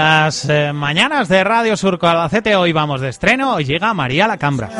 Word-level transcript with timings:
las 0.00 0.48
eh, 0.48 0.72
mañanas 0.72 1.28
de 1.28 1.44
Radio 1.44 1.76
Surco 1.76 2.08
Albacete. 2.08 2.56
Hoy 2.56 2.72
vamos 2.72 3.02
de 3.02 3.10
estreno, 3.10 3.56
hoy 3.56 3.64
llega 3.66 3.92
María 3.92 4.26
la 4.26 4.38
Cambra. 4.38 4.70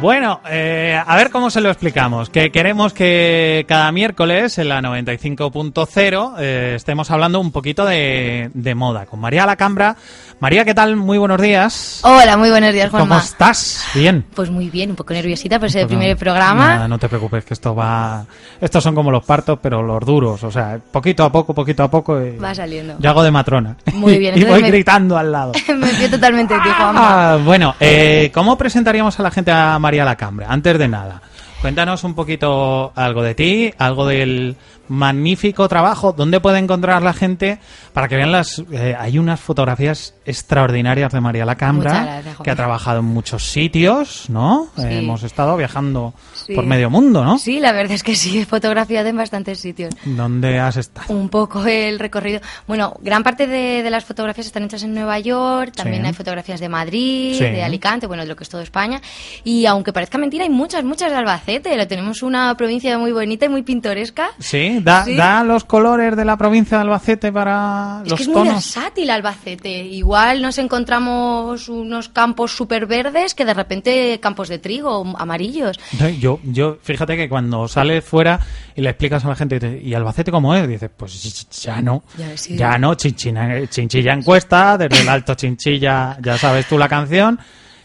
Bueno, 0.00 0.40
eh, 0.48 0.98
a 1.06 1.16
ver 1.16 1.28
cómo 1.30 1.50
se 1.50 1.60
lo 1.60 1.68
explicamos. 1.68 2.30
Que 2.30 2.50
queremos 2.50 2.94
que 2.94 3.66
cada 3.68 3.92
miércoles 3.92 4.56
en 4.56 4.70
la 4.70 4.80
95.0 4.80 6.36
eh, 6.38 6.72
estemos 6.76 7.10
hablando 7.10 7.38
un 7.38 7.52
poquito 7.52 7.84
de, 7.84 8.50
de 8.54 8.74
moda 8.74 9.04
con 9.04 9.20
María 9.20 9.44
la 9.44 9.56
Cambra. 9.56 9.96
María, 10.40 10.64
¿qué 10.64 10.72
tal? 10.72 10.96
Muy 10.96 11.18
buenos 11.18 11.38
días. 11.38 12.00
Hola, 12.02 12.38
muy 12.38 12.48
buenos 12.48 12.72
días, 12.72 12.88
¿Cómo 12.90 13.04
Juanma. 13.04 13.18
estás? 13.22 13.84
Bien. 13.94 14.24
Pues 14.34 14.48
muy 14.48 14.70
bien, 14.70 14.88
un 14.88 14.96
poco 14.96 15.12
nerviosita 15.12 15.60
por 15.60 15.70
ser 15.70 15.82
el 15.82 15.86
Pues 15.88 15.98
primer 15.98 16.16
programa. 16.16 16.66
Nada, 16.76 16.88
no 16.88 16.98
te 16.98 17.10
preocupes, 17.10 17.44
que 17.44 17.52
esto 17.52 17.74
va. 17.74 18.24
Estos 18.58 18.82
son 18.82 18.94
como 18.94 19.10
los 19.10 19.22
partos, 19.22 19.58
pero 19.60 19.82
los 19.82 20.00
duros. 20.02 20.42
O 20.42 20.50
sea, 20.50 20.78
poquito 20.90 21.24
a 21.24 21.30
poco, 21.30 21.52
poquito 21.52 21.82
a 21.82 21.90
poco. 21.90 22.18
y- 22.22 22.38
Va 22.38 22.54
saliendo. 22.54 22.94
Yo 22.98 23.10
hago 23.10 23.22
de 23.22 23.30
matrona. 23.30 23.76
Muy 23.92 24.16
bien, 24.18 24.38
y 24.38 24.44
voy 24.44 24.62
me- 24.62 24.70
gritando 24.70 25.18
al 25.18 25.30
lado. 25.30 25.52
Me 25.76 25.88
fío 25.88 26.08
totalmente 26.08 26.54
de 26.54 26.60
ti, 26.60 26.68
Juanma. 26.74 27.32
Ah, 27.34 27.36
bueno, 27.36 27.74
eh, 27.78 28.30
¿cómo 28.32 28.56
presentaríamos 28.56 29.20
a 29.20 29.22
la 29.22 29.30
gente 29.30 29.50
a 29.52 29.78
María 29.78 30.06
la 30.06 30.16
Cambra? 30.16 30.46
Antes 30.48 30.78
de 30.78 30.88
nada, 30.88 31.20
cuéntanos 31.60 32.04
un 32.04 32.14
poquito 32.14 32.92
algo 32.94 33.22
de 33.22 33.34
ti, 33.34 33.72
algo 33.78 34.06
del 34.06 34.56
magnífico 34.88 35.68
trabajo, 35.68 36.12
dónde 36.12 36.40
puede 36.40 36.58
encontrar 36.58 37.00
la 37.02 37.12
gente 37.12 37.60
para 37.92 38.08
que 38.08 38.16
vean 38.16 38.32
las... 38.32 38.60
eh, 38.72 38.96
hay 38.98 39.18
unas 39.20 39.38
fotografías 39.38 40.14
extraordinarias 40.24 41.12
de 41.12 41.20
María 41.20 41.44
la 41.44 41.52
Muchas 41.52 41.60
Cambra, 41.68 41.92
gracias, 42.04 42.36
Juan. 42.36 42.44
que 42.44 42.50
ha 42.50 42.56
trabajado 42.56 42.98
en 42.98 43.04
muchos 43.04 43.44
sitios, 43.52 44.24
¿no? 44.30 44.66
Sí. 44.76 44.82
Eh, 44.82 44.98
hemos 44.98 45.22
estado 45.22 45.56
viajando 45.56 46.12
Sí. 46.34 46.54
por 46.54 46.64
medio 46.66 46.90
mundo, 46.90 47.22
¿no? 47.22 47.38
Sí, 47.38 47.60
la 47.60 47.70
verdad 47.70 47.92
es 47.92 48.02
que 48.02 48.16
sí, 48.16 48.38
he 48.40 48.46
fotografiado 48.46 49.08
en 49.08 49.16
bastantes 49.16 49.60
sitios. 49.60 49.94
¿Dónde 50.04 50.58
has 50.58 50.76
estado? 50.76 51.14
Un 51.14 51.28
poco 51.28 51.64
el 51.66 51.98
recorrido. 52.00 52.40
Bueno, 52.66 52.94
gran 53.00 53.22
parte 53.22 53.46
de, 53.46 53.82
de 53.84 53.90
las 53.90 54.04
fotografías 54.04 54.46
están 54.46 54.64
hechas 54.64 54.82
en 54.82 54.94
Nueva 54.94 55.18
York, 55.20 55.72
también 55.76 56.02
Sí. 56.02 56.08
hay 56.08 56.14
fotografías 56.14 56.58
de 56.58 56.68
Madrid, 56.68 57.38
de 57.38 57.62
Alicante, 57.62 58.06
bueno, 58.08 58.22
de 58.24 58.28
lo 58.28 58.34
que 58.34 58.42
es 58.44 58.48
todo 58.50 58.62
España. 58.62 59.00
Y 59.44 59.66
aunque 59.66 59.92
parezca 59.92 60.18
mentira, 60.18 60.42
hay 60.44 60.50
muchas, 60.50 60.82
muchas 60.82 61.10
de 61.12 61.16
Albacete. 61.18 61.49
Lo 61.58 61.86
tenemos 61.88 62.22
una 62.22 62.54
provincia 62.56 62.96
muy 62.98 63.10
bonita 63.12 63.46
y 63.46 63.48
muy 63.48 63.62
pintoresca. 63.62 64.28
Sí, 64.38 64.78
da, 64.82 65.04
Sí. 65.04 65.16
da 65.16 65.42
los 65.42 65.64
colores 65.64 66.16
de 66.16 66.24
la 66.24 66.36
provincia 66.36 66.76
de 66.78 66.82
Albacete 66.82 67.32
para 67.32 68.02
Es 68.04 68.10
los 68.10 68.16
que 68.18 68.22
es 68.22 68.28
muy 68.28 68.48
versátil 68.48 69.10
Albacete. 69.10 69.68
Igual 69.84 70.42
nos 70.42 70.58
encontramos 70.58 71.68
unos 71.68 72.08
campos 72.08 72.52
súper 72.56 72.86
verdes 72.86 73.34
que 73.34 73.44
de 73.44 73.54
repente 73.54 74.20
campos 74.20 74.48
de 74.48 74.58
trigo 74.58 75.04
amarillos. 75.18 75.78
Yo, 76.20 76.38
yo, 76.44 76.78
fíjate 76.82 77.16
que 77.16 77.28
cuando 77.28 77.66
sales 77.66 78.04
fuera 78.04 78.38
y 78.76 78.82
le 78.82 78.90
explicas 78.90 79.24
a 79.24 79.28
la 79.28 79.34
gente, 79.36 79.58
te- 79.58 79.80
¿y 79.82 79.92
Albacete 79.94 80.30
cómo 80.30 80.54
es? 80.54 80.68
Dices, 80.68 80.90
pues 80.96 81.48
ya 81.62 81.82
no. 81.82 82.02
Ya, 82.16 82.36
sí. 82.36 82.56
Ya 82.56 82.78
no, 82.78 82.94
Chinchina- 82.94 83.66
Chinchilla 83.68 84.12
encuesta, 84.12 84.78
desde 84.78 85.00
el 85.02 85.08
Alto 85.08 85.34
Chinchilla, 85.34 86.16
ya 86.22 86.38
sabes 86.38 86.66
tú 86.66 86.78
la 86.78 86.88
canción. 86.88 87.38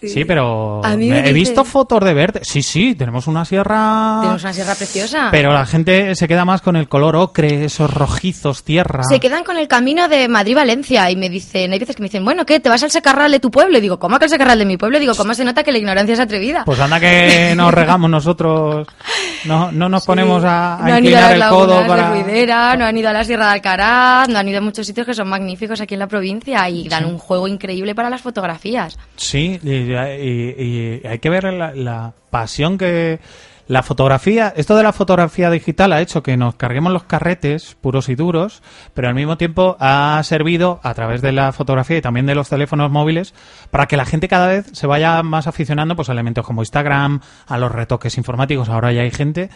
Sí, 0.08 0.26
pero 0.26 0.84
A 0.84 0.96
mí 0.96 1.08
me- 1.10 1.16
me 1.16 1.20
he 1.20 1.34
dice- 1.34 1.34
visto 1.34 1.64
fotos 1.66 2.04
de 2.04 2.14
verde. 2.14 2.42
Sí, 2.44 2.62
sí, 2.62 2.96
tenemos 2.96 3.28
una 3.28 3.46
sierra. 3.46 4.18
Tenemos 4.22 4.44
una 4.44 4.54
sierra 4.54 4.76
preciosa. 4.76 5.30
Pero 5.32 5.54
la 5.54 5.66
gente 5.66 6.16
se 6.16 6.28
queda 6.28 6.46
más 6.46 6.62
con 6.62 6.76
el 6.76 6.88
color 6.88 7.16
ocre, 7.16 7.66
esos 7.66 7.94
rojizos, 7.94 8.64
tierra. 8.64 9.04
Se 9.04 9.20
quedan 9.20 9.44
con 9.44 9.58
el 9.58 9.68
camino 9.68 10.08
de 10.08 10.28
Madrid-Valencia 10.28 11.10
y 11.12 11.16
me 11.16 11.30
dicen, 11.30 11.72
hay 11.74 11.80
veces 11.80 11.96
que 11.96 12.02
me 12.02 12.08
dicen, 12.10 12.24
bueno, 12.26 12.46
¿qué? 12.46 12.60
¿Te 12.60 12.70
vas 12.70 12.84
al 12.84 12.92
secarral 12.92 13.32
de 13.32 13.40
tu 13.40 13.52
pueblo? 13.52 13.78
Y 13.78 13.82
digo, 13.82 14.00
¿cómo 14.00 14.18
que 14.20 14.26
al 14.26 14.30
secarral 14.30 14.60
de 14.60 14.66
mi 14.66 14.78
pueblo? 14.78 14.98
Y 14.98 15.02
digo, 15.02 15.14
¿cómo 15.16 15.34
se 15.34 15.46
nota 15.46 15.64
que 15.64 15.72
la 15.72 15.78
ignorancia 15.78 16.14
es 16.14 16.20
atrevida? 16.20 16.64
Pues 16.66 16.80
anda 16.80 17.00
que 17.00 17.54
nos 17.56 17.74
regamos 17.74 18.10
nosotros. 18.10 18.88
No, 19.48 19.72
no 19.72 19.90
nos 19.90 20.06
ponemos 20.06 20.44
a, 20.44 20.76
a 20.84 20.88
no 20.88 20.94
han 20.96 21.06
ido 21.06 21.18
a 21.18 21.36
las 21.36 21.50
codo 21.50 21.86
para. 21.88 22.10
de 22.12 22.24
Ruidera, 22.24 22.76
no 22.76 22.86
han 22.86 22.98
ido 22.98 23.10
a 23.10 23.14
la 23.14 23.24
Sierra 23.24 23.48
de 23.48 23.52
Alcaraz, 23.54 24.28
no 24.30 24.40
han 24.40 24.48
ido 24.48 24.58
a 24.58 24.62
muchos 24.62 24.86
sitios 24.88 25.06
que 25.06 25.14
son 25.14 25.28
magníficos 25.30 25.80
aquí 25.82 25.94
en 25.94 26.00
la 26.00 26.08
provincia 26.08 26.68
y 26.70 26.88
dan 26.88 27.06
un 27.06 27.18
juego 27.18 27.48
increíble 27.48 27.94
para 27.96 28.10
las 28.10 28.22
fotografías. 28.22 28.98
Sí, 29.16 29.60
y, 29.64 29.70
y- 29.72 31.02
y 31.04 31.08
hay 31.08 31.20
que 31.20 31.30
ver 31.30 31.54
la, 31.54 31.74
la 31.74 32.14
pasión 32.30 32.78
que 32.78 33.20
la 33.68 33.82
fotografía, 33.82 34.54
esto 34.56 34.76
de 34.76 34.84
la 34.84 34.94
fotografía 34.94 35.50
digital 35.50 35.92
ha 35.94 36.02
hecho 36.02 36.22
que 36.22 36.38
nos 36.38 36.56
carguemos 36.56 36.94
los 36.94 37.04
carretes 37.04 37.76
puros 37.82 38.10
y 38.10 38.16
duros, 38.16 38.62
pero 38.94 39.08
al 39.08 39.16
mismo 39.16 39.38
tiempo 39.38 39.76
ha 39.80 40.22
servido 40.24 40.80
a 40.84 40.94
través 40.94 41.22
de 41.22 41.32
la 41.32 41.52
fotografía 41.52 41.98
y 41.98 42.02
también 42.02 42.28
de 42.28 42.36
los 42.36 42.50
teléfonos 42.50 42.92
móviles 42.92 43.34
para 43.72 43.88
que 43.88 43.98
la 43.98 44.06
gente 44.06 44.28
cada 44.28 44.48
vez 44.48 44.68
se 44.74 44.86
vaya 44.88 45.24
más 45.24 45.48
aficionando 45.48 45.96
pues 45.96 46.10
a 46.10 46.12
elementos 46.12 46.46
como 46.46 46.62
Instagram, 46.62 47.22
a 47.48 47.58
los 47.58 47.72
retoques 47.72 48.18
informáticos. 48.18 48.70
Ahora 48.70 48.92
ya 48.92 49.02
hay 49.02 49.12
gente 49.12 49.50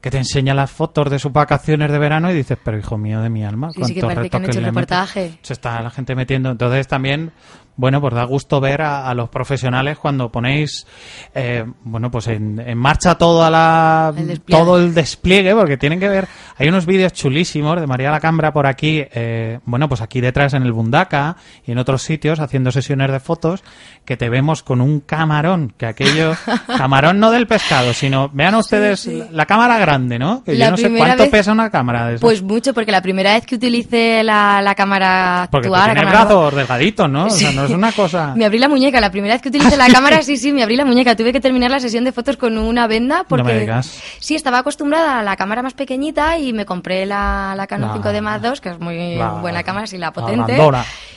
que 0.00 0.10
te 0.10 0.16
enseña 0.16 0.54
las 0.54 0.70
fotos 0.70 1.10
de 1.10 1.18
sus 1.18 1.30
vacaciones 1.30 1.92
de 1.92 1.98
verano 1.98 2.30
y 2.30 2.34
dices, 2.34 2.56
pero 2.64 2.78
hijo 2.78 2.96
mío 2.96 3.20
de 3.20 3.28
mi 3.28 3.44
alma, 3.44 3.68
Sí, 3.70 3.84
sí, 3.84 3.94
que 3.94 4.00
¿cuántos 4.00 4.14
parece 4.16 4.30
que 4.30 4.36
han 4.38 4.42
retoques 4.42 4.56
hecho 4.56 4.66
le 4.66 4.72
metes?". 4.72 4.90
reportaje. 4.98 5.38
se 5.42 5.52
está 5.52 5.82
la 5.82 5.90
gente 5.90 6.14
metiendo. 6.14 6.50
Entonces 6.50 6.88
también, 6.88 7.32
bueno, 7.80 7.98
pues 8.00 8.12
da 8.14 8.24
gusto 8.24 8.60
ver 8.60 8.82
a, 8.82 9.08
a 9.08 9.14
los 9.14 9.30
profesionales 9.30 9.96
cuando 9.98 10.30
ponéis, 10.30 10.86
eh, 11.34 11.64
bueno, 11.82 12.10
pues 12.10 12.26
en, 12.28 12.60
en 12.60 12.76
marcha 12.76 13.16
toda 13.16 13.48
la, 13.50 14.12
El 14.16 14.40
todo 14.42 14.78
el 14.78 14.92
despliegue, 14.92 15.54
porque 15.54 15.78
tienen 15.78 15.98
que 15.98 16.08
ver, 16.08 16.28
hay 16.58 16.68
unos 16.68 16.84
vídeos 16.84 17.14
chulísimos 17.14 17.80
de 17.80 17.86
María 17.86 18.10
la 18.10 18.20
Cambra 18.20 18.52
por 18.52 18.66
aquí, 18.66 19.02
eh, 19.12 19.60
bueno, 19.64 19.88
pues 19.88 20.02
aquí 20.02 20.20
detrás 20.20 20.52
en 20.52 20.62
el 20.64 20.72
Bundaca 20.72 21.36
y 21.66 21.72
en 21.72 21.78
otros 21.78 22.02
sitios 22.02 22.38
haciendo 22.38 22.70
sesiones 22.70 23.10
de 23.10 23.18
fotos 23.18 23.64
que 24.04 24.18
te 24.18 24.28
vemos 24.28 24.62
con 24.62 24.82
un 24.82 25.00
camarón, 25.00 25.72
que 25.78 25.86
aquello, 25.86 26.34
camarón 26.66 27.18
no 27.18 27.30
del 27.30 27.46
pescado, 27.46 27.94
sino, 27.94 28.28
vean 28.32 28.54
ustedes 28.56 29.00
sí. 29.00 29.16
La, 29.18 29.26
la 29.32 29.46
cámara 29.46 29.78
grande, 29.78 30.18
¿no? 30.18 30.44
Que 30.44 30.54
La 30.54 30.66
yo 30.66 30.70
no 30.72 30.76
sé 30.76 30.94
cuánto 30.94 31.22
vez- 31.22 31.30
pesa 31.30 31.52
una 31.52 31.70
cámara 31.70 32.06
de. 32.08 32.18
Pues 32.18 32.42
mucho, 32.42 32.74
porque 32.74 32.92
la 32.92 33.00
primera 33.00 33.32
vez 33.34 33.46
que 33.46 33.54
utilicé 33.54 34.22
la, 34.22 34.60
la 34.60 34.74
cámara 34.74 35.48
porque 35.50 35.68
tú 35.68 35.74
actual, 35.74 35.88
la 35.88 35.94
tienes 35.94 36.12
cámara- 36.12 36.34
brazos 36.34 36.54
delgaditos, 36.56 37.08
¿no? 37.10 37.24
O 37.26 37.30
sea, 37.30 37.52
no 37.52 37.66
es 37.70 37.76
una 37.78 37.92
cosa... 37.92 38.34
Me 38.36 38.44
abrí 38.44 38.58
la 38.58 38.68
muñeca, 38.68 39.00
la 39.00 39.10
primera 39.10 39.34
vez 39.34 39.42
que 39.42 39.48
utilicé 39.48 39.76
la 39.76 39.88
cámara, 39.92 40.22
sí, 40.22 40.36
sí, 40.36 40.52
me 40.52 40.62
abrí 40.62 40.76
la 40.76 40.84
muñeca. 40.84 41.16
Tuve 41.16 41.32
que 41.32 41.40
terminar 41.40 41.70
la 41.70 41.80
sesión 41.80 42.04
de 42.04 42.12
fotos 42.12 42.36
con 42.36 42.56
una 42.58 42.86
venda 42.86 43.24
porque 43.28 43.44
me 43.44 43.60
digas. 43.60 44.00
sí, 44.18 44.34
estaba 44.34 44.58
acostumbrada 44.58 45.20
a 45.20 45.22
la 45.22 45.36
cámara 45.36 45.62
más 45.62 45.74
pequeñita 45.74 46.38
y 46.38 46.52
me 46.52 46.64
compré 46.66 47.06
la, 47.06 47.54
la 47.56 47.66
Canon 47.66 47.90
La- 47.90 48.02
5D 48.02 48.20
Mark 48.22 48.42
II, 48.44 48.60
que 48.62 48.68
es 48.70 48.80
muy 48.80 49.18
buena 49.40 49.62
cámara, 49.62 49.86
sí, 49.86 49.98
la 49.98 50.12
potente. 50.12 50.56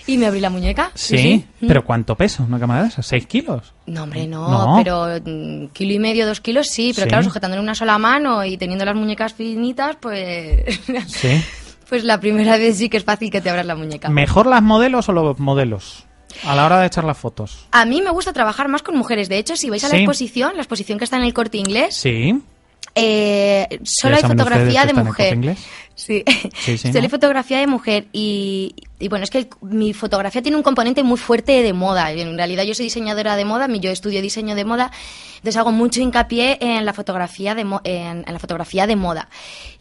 y 0.08 0.18
me 0.18 0.26
abrí 0.28 0.40
la 0.40 0.50
muñeca. 0.50 0.92
Sí, 0.96 1.46
pero 1.66 1.84
¿cuánto 1.86 2.16
pesa 2.16 2.44
una 2.44 2.60
cámara 2.60 2.84
de 2.84 2.90
esas? 2.90 3.06
¿Seis 3.06 3.26
kilos? 3.28 3.74
No, 3.86 4.04
hombre, 4.04 4.28
no, 4.28 4.48
No. 4.50 4.76
pero 4.84 5.08
mm, 5.26 5.68
kilo 5.74 5.94
y 5.94 6.00
medio, 6.00 6.26
dos 6.26 6.40
kilos 6.42 6.68
sí, 6.68 6.92
pero 6.96 7.06
Sí. 7.06 7.10
claro, 7.10 7.24
sujetando 7.24 7.58
en 7.58 7.64
una 7.64 7.76
sola 7.76 7.98
mano 7.98 8.44
y 8.46 8.58
teniendo 8.58 8.86
las 8.86 8.96
muñecas 8.96 9.34
finitas, 9.34 9.98
pues... 10.00 10.80
Sí. 11.08 11.44
pues 11.90 12.04
la 12.06 12.20
primera 12.20 12.58
vez 12.58 12.78
sí 12.78 12.90
que 12.90 12.98
es 12.98 13.04
fácil 13.04 13.30
que 13.30 13.42
te 13.42 13.50
abras 13.50 13.66
la 13.66 13.76
muñeca. 13.76 14.10
¿Mejor 14.10 14.48
las 14.48 14.62
modelos 14.64 15.10
o 15.10 15.12
los 15.14 15.38
modelos? 15.40 16.06
A 16.46 16.56
la 16.56 16.66
hora 16.66 16.80
de 16.80 16.88
echar 16.88 17.04
las 17.04 17.18
fotos. 17.18 17.66
A 17.72 17.86
mí 17.86 18.02
me 18.02 18.10
gusta 18.12 18.34
trabajar 18.34 18.68
más 18.68 18.82
con 18.84 18.96
mujeres. 18.98 19.30
De 19.30 19.38
hecho, 19.38 19.56
si 19.56 19.70
vais 19.70 19.84
a 19.84 19.88
la 19.90 19.96
Sí. 19.96 20.02
exposición, 20.02 20.54
la 20.56 20.62
exposición 20.62 20.98
que 20.98 21.04
está 21.06 21.18
en 21.18 21.24
el 21.24 21.34
corte 21.34 21.58
inglés, 21.58 21.96
Sí. 21.96 22.42
eh, 22.96 23.80
solo 23.84 24.16
hay 24.18 24.22
fotografía 24.22 24.86
de 24.86 24.88
está 24.88 24.92
en 24.92 24.98
el 25.00 25.04
mujer. 25.06 25.58
Sí, 25.96 26.24
Sí, 26.66 26.78
sí, 26.78 26.92
¿no? 27.02 27.10
fotografía 27.10 27.60
de 27.60 27.68
mujer 27.68 28.08
y, 28.12 28.74
y 29.00 29.08
bueno, 29.10 29.24
es 29.24 29.30
que 29.30 29.38
el- 29.40 29.48
mi 29.62 29.94
fotografía 29.94 30.42
tiene 30.42 30.58
un 30.58 30.64
componente 30.64 31.04
muy 31.04 31.18
fuerte 31.20 31.62
de 31.62 31.74
moda. 31.74 32.12
En 32.12 32.36
realidad 32.36 32.64
yo 32.64 32.74
soy 32.74 32.86
diseñadora 32.86 33.36
de 33.36 33.46
moda, 33.46 33.68
yo 33.68 33.92
estudio 33.92 34.22
diseño 34.22 34.56
de 34.56 34.66
moda, 34.66 34.92
entonces 35.36 35.58
hago 35.58 35.72
mucho 35.72 36.02
hincapié 36.02 36.58
en 36.62 36.86
la 36.86 36.94
fotografía 36.94 37.54
de, 37.54 37.64
mo- 37.66 37.82
en, 37.84 38.24
en 38.26 38.34
la 38.34 38.40
fotografía 38.40 38.88
de 38.88 38.96
moda. 38.96 39.30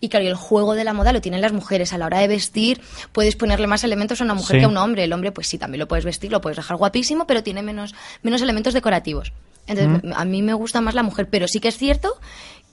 Y 0.00 0.08
claro, 0.10 0.26
el 0.26 0.34
juego 0.34 0.74
de 0.74 0.84
la 0.84 0.92
moda 0.92 1.12
lo 1.12 1.20
tienen 1.20 1.40
las 1.40 1.52
mujeres. 1.52 1.92
A 1.92 1.98
la 1.98 2.06
hora 2.06 2.18
de 2.18 2.28
vestir 2.28 2.80
puedes 3.12 3.36
ponerle 3.36 3.66
más 3.66 3.82
elementos 3.84 4.20
a 4.20 4.24
una 4.24 4.34
mujer 4.34 4.56
Sí. 4.56 4.58
que 4.60 4.64
a 4.64 4.68
un 4.68 4.76
hombre. 4.76 5.04
El 5.04 5.12
hombre 5.14 5.32
pues 5.32 5.46
sí, 5.46 5.56
también 5.58 5.78
lo 5.80 5.88
puedes 5.88 6.04
vestir, 6.04 6.30
lo 6.30 6.40
puedes 6.42 6.56
dejar 6.56 6.76
guapísimo, 6.76 7.26
pero 7.26 7.42
tiene 7.42 7.62
menos, 7.62 7.94
menos 8.22 8.42
elementos 8.42 8.74
decorativos. 8.74 9.32
Entonces 9.66 10.02
Mm. 10.02 10.12
a 10.16 10.24
mí 10.24 10.42
me 10.42 10.52
gusta 10.54 10.80
más 10.80 10.94
la 10.94 11.04
mujer, 11.04 11.28
pero 11.30 11.46
sí 11.48 11.60
que 11.60 11.68
es 11.68 11.78
cierto 11.78 12.16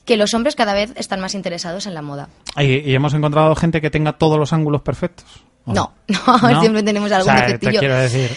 que 0.09 0.17
los 0.17 0.33
hombres 0.33 0.55
cada 0.55 0.73
vez 0.73 0.91
están 0.97 1.21
más 1.21 1.35
interesados 1.35 1.85
en 1.85 1.93
la 1.93 2.01
moda. 2.01 2.27
¿Y, 2.57 2.63
y 2.79 2.95
hemos 2.95 3.13
encontrado 3.13 3.55
gente 3.55 3.79
que 3.79 3.89
tenga 3.89 4.13
todos 4.13 4.37
los 4.39 4.51
ángulos 4.51 4.81
perfectos? 4.81 5.25
¿O 5.65 5.73
No, 5.73 5.93
no, 6.07 6.59
siempre 6.59 6.81
tenemos 6.83 7.11
algún 7.11 7.31
o 7.31 7.37
sea, 7.37 7.45
te 7.45 7.53
defectillo. 7.53 7.79
quiero 7.79 7.95
decir, 7.95 8.29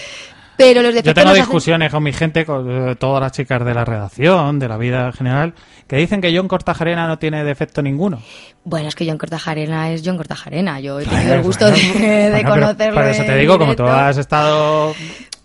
Pero 0.59 0.83
los 0.83 0.95
yo 0.95 1.15
tengo 1.15 1.31
hacen- 1.31 1.37
discusiones 1.45 1.91
con 1.91 2.03
mi 2.03 2.13
gente, 2.13 2.45
con 2.45 2.91
eh, 2.91 2.95
todas 2.97 3.23
las 3.23 3.33
chicas 3.33 3.65
de 3.65 3.73
la 3.73 3.85
redacción, 3.87 4.59
de 4.59 4.69
la 4.69 4.77
vida 4.77 5.07
en 5.07 5.13
general, 5.15 5.55
que 5.89 5.97
dicen 5.97 6.21
que 6.21 6.37
John 6.37 6.47
Cortajarena 6.47 7.07
no 7.09 7.19
tiene 7.19 7.43
defecto 7.43 7.81
ninguno. 7.81 8.21
Bueno, 8.65 8.89
es 8.89 8.95
que 8.95 9.07
John 9.09 9.17
Cortajarena 9.19 9.91
es 9.93 10.03
John 10.05 10.17
Cortajarena. 10.19 10.79
Yo 10.81 11.01
he 11.01 11.07
tenido 11.07 11.35
el 11.35 11.43
gusto 11.43 11.71
de, 11.71 11.73
de 11.81 12.31
bueno, 12.31 12.51
conocerlo. 12.51 13.01
Por 13.01 13.09
eso 13.09 13.25
te 13.25 13.37
digo, 13.37 13.59
como 13.59 13.75
tú 13.75 13.85
has 13.85 14.19
estado... 14.19 14.95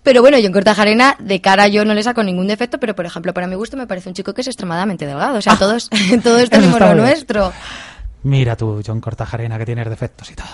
Pero 0.08 0.22
bueno, 0.22 0.38
John 0.42 0.54
Cortajarena, 0.54 1.18
de 1.20 1.42
cara 1.42 1.68
yo 1.68 1.84
no 1.84 1.94
le 1.94 2.02
saco 2.02 2.24
ningún 2.24 2.48
defecto, 2.48 2.80
pero 2.80 2.96
por 2.96 3.06
ejemplo, 3.06 3.34
para 3.34 3.46
mi 3.46 3.56
gusto 3.56 3.76
me 3.76 3.88
parece 3.88 4.08
un 4.08 4.16
chico 4.16 4.34
que 4.34 4.40
es 4.40 4.48
extremadamente 4.48 5.06
delgado. 5.06 5.38
O 5.38 5.42
sea, 5.42 5.56
todos, 5.60 5.90
todos 6.24 6.50
tenemos 6.50 6.80
lo 6.80 6.86
bien. 6.86 6.98
nuestro. 7.00 7.52
Mira 8.28 8.58
tú, 8.58 8.82
John 8.86 9.00
Cortajarena, 9.00 9.58
que 9.58 9.66
tienes 9.66 9.90
defectos 9.90 10.30
y 10.32 10.36
todo. 10.36 10.48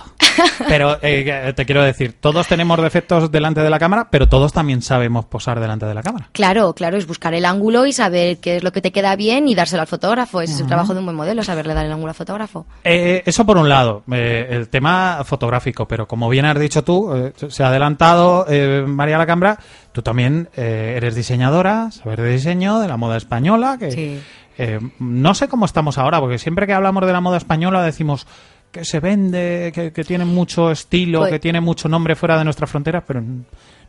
Pero 0.68 0.98
eh, 1.02 1.24
que- 1.24 1.54
te 1.54 1.66
quiero 1.66 1.82
decir, 1.82 2.14
todos 2.20 2.48
tenemos 2.48 2.80
defectos 2.80 3.32
delante 3.32 3.62
de 3.62 3.70
la 3.72 3.80
cámara, 3.80 4.10
pero 4.12 4.30
todos 4.30 4.54
también 4.54 4.84
sabemos 4.84 5.26
posar 5.26 5.60
delante 5.60 5.88
de 5.88 5.94
la 5.96 6.04
cámara. 6.04 6.30
Claro, 6.34 6.74
claro, 6.74 6.98
es 6.98 7.08
buscar 7.08 7.34
el 7.34 7.46
ángulo 7.46 7.88
y 7.88 7.94
saber 7.94 8.38
qué 8.38 8.58
es 8.58 8.64
lo 8.64 8.72
que 8.72 8.82
te 8.82 8.92
queda 8.92 9.16
bien 9.16 9.48
y 9.48 9.56
dárselo 9.56 9.82
al 9.82 9.88
fotógrafo. 9.88 10.42
Ese 10.42 10.54
es 10.54 10.60
el 10.62 10.68
trabajo 10.68 10.94
de 10.94 11.00
un 11.00 11.06
buen 11.06 11.16
modelo, 11.18 11.44
saberle 11.44 11.74
dar 11.74 11.86
el 11.86 11.92
ángulo 11.92 12.10
al 12.10 12.16
fotógrafo. 12.16 12.68
Eh, 12.84 13.24
eso 13.26 13.44
por 13.46 13.58
un 13.58 13.68
lado, 13.70 14.04
eh, 14.12 14.48
el 14.52 14.70
tema 14.70 15.22
fotográfico, 15.26 15.88
pero 15.88 16.08
como 16.08 16.30
bien 16.30 16.46
has 16.46 16.60
dicho 16.60 16.84
tú, 16.84 17.12
eh, 17.16 17.34
se 17.50 17.64
ha 17.64 17.70
adelantado 17.70 18.46
eh, 18.50 18.84
María 18.88 19.18
Lacambra, 19.18 19.58
tú 19.92 20.04
también 20.04 20.48
eh, 20.56 20.94
eres 20.98 21.16
diseñadora, 21.16 21.90
saber 21.92 22.22
de 22.22 22.30
diseño, 22.34 22.80
de 22.80 22.88
la 22.88 22.98
moda 22.98 23.18
española, 23.18 23.78
que 23.80 23.92
Sí. 23.92 24.22
Eh, 24.58 24.80
no 25.00 25.34
sé 25.34 25.48
cómo 25.48 25.66
estamos 25.66 25.98
ahora, 25.98 26.20
porque 26.20 26.38
siempre 26.38 26.66
que 26.68 26.74
hablamos 26.74 27.06
de 27.06 27.14
la 27.14 27.22
moda 27.22 27.38
española 27.38 27.82
decimos 27.84 28.28
que 28.72 28.86
se 28.86 29.00
vende, 29.00 29.72
que, 29.74 29.92
que 29.92 30.04
tiene 30.04 30.26
mucho 30.26 30.72
estilo, 30.72 31.20
Pues- 31.20 31.32
que 31.32 31.40
tiene 31.40 31.62
mucho 31.62 31.88
nombre 31.90 32.16
fuera 32.16 32.38
de 32.38 32.44
nuestras 32.44 32.70
fronteras, 32.70 33.04
pero 33.06 33.24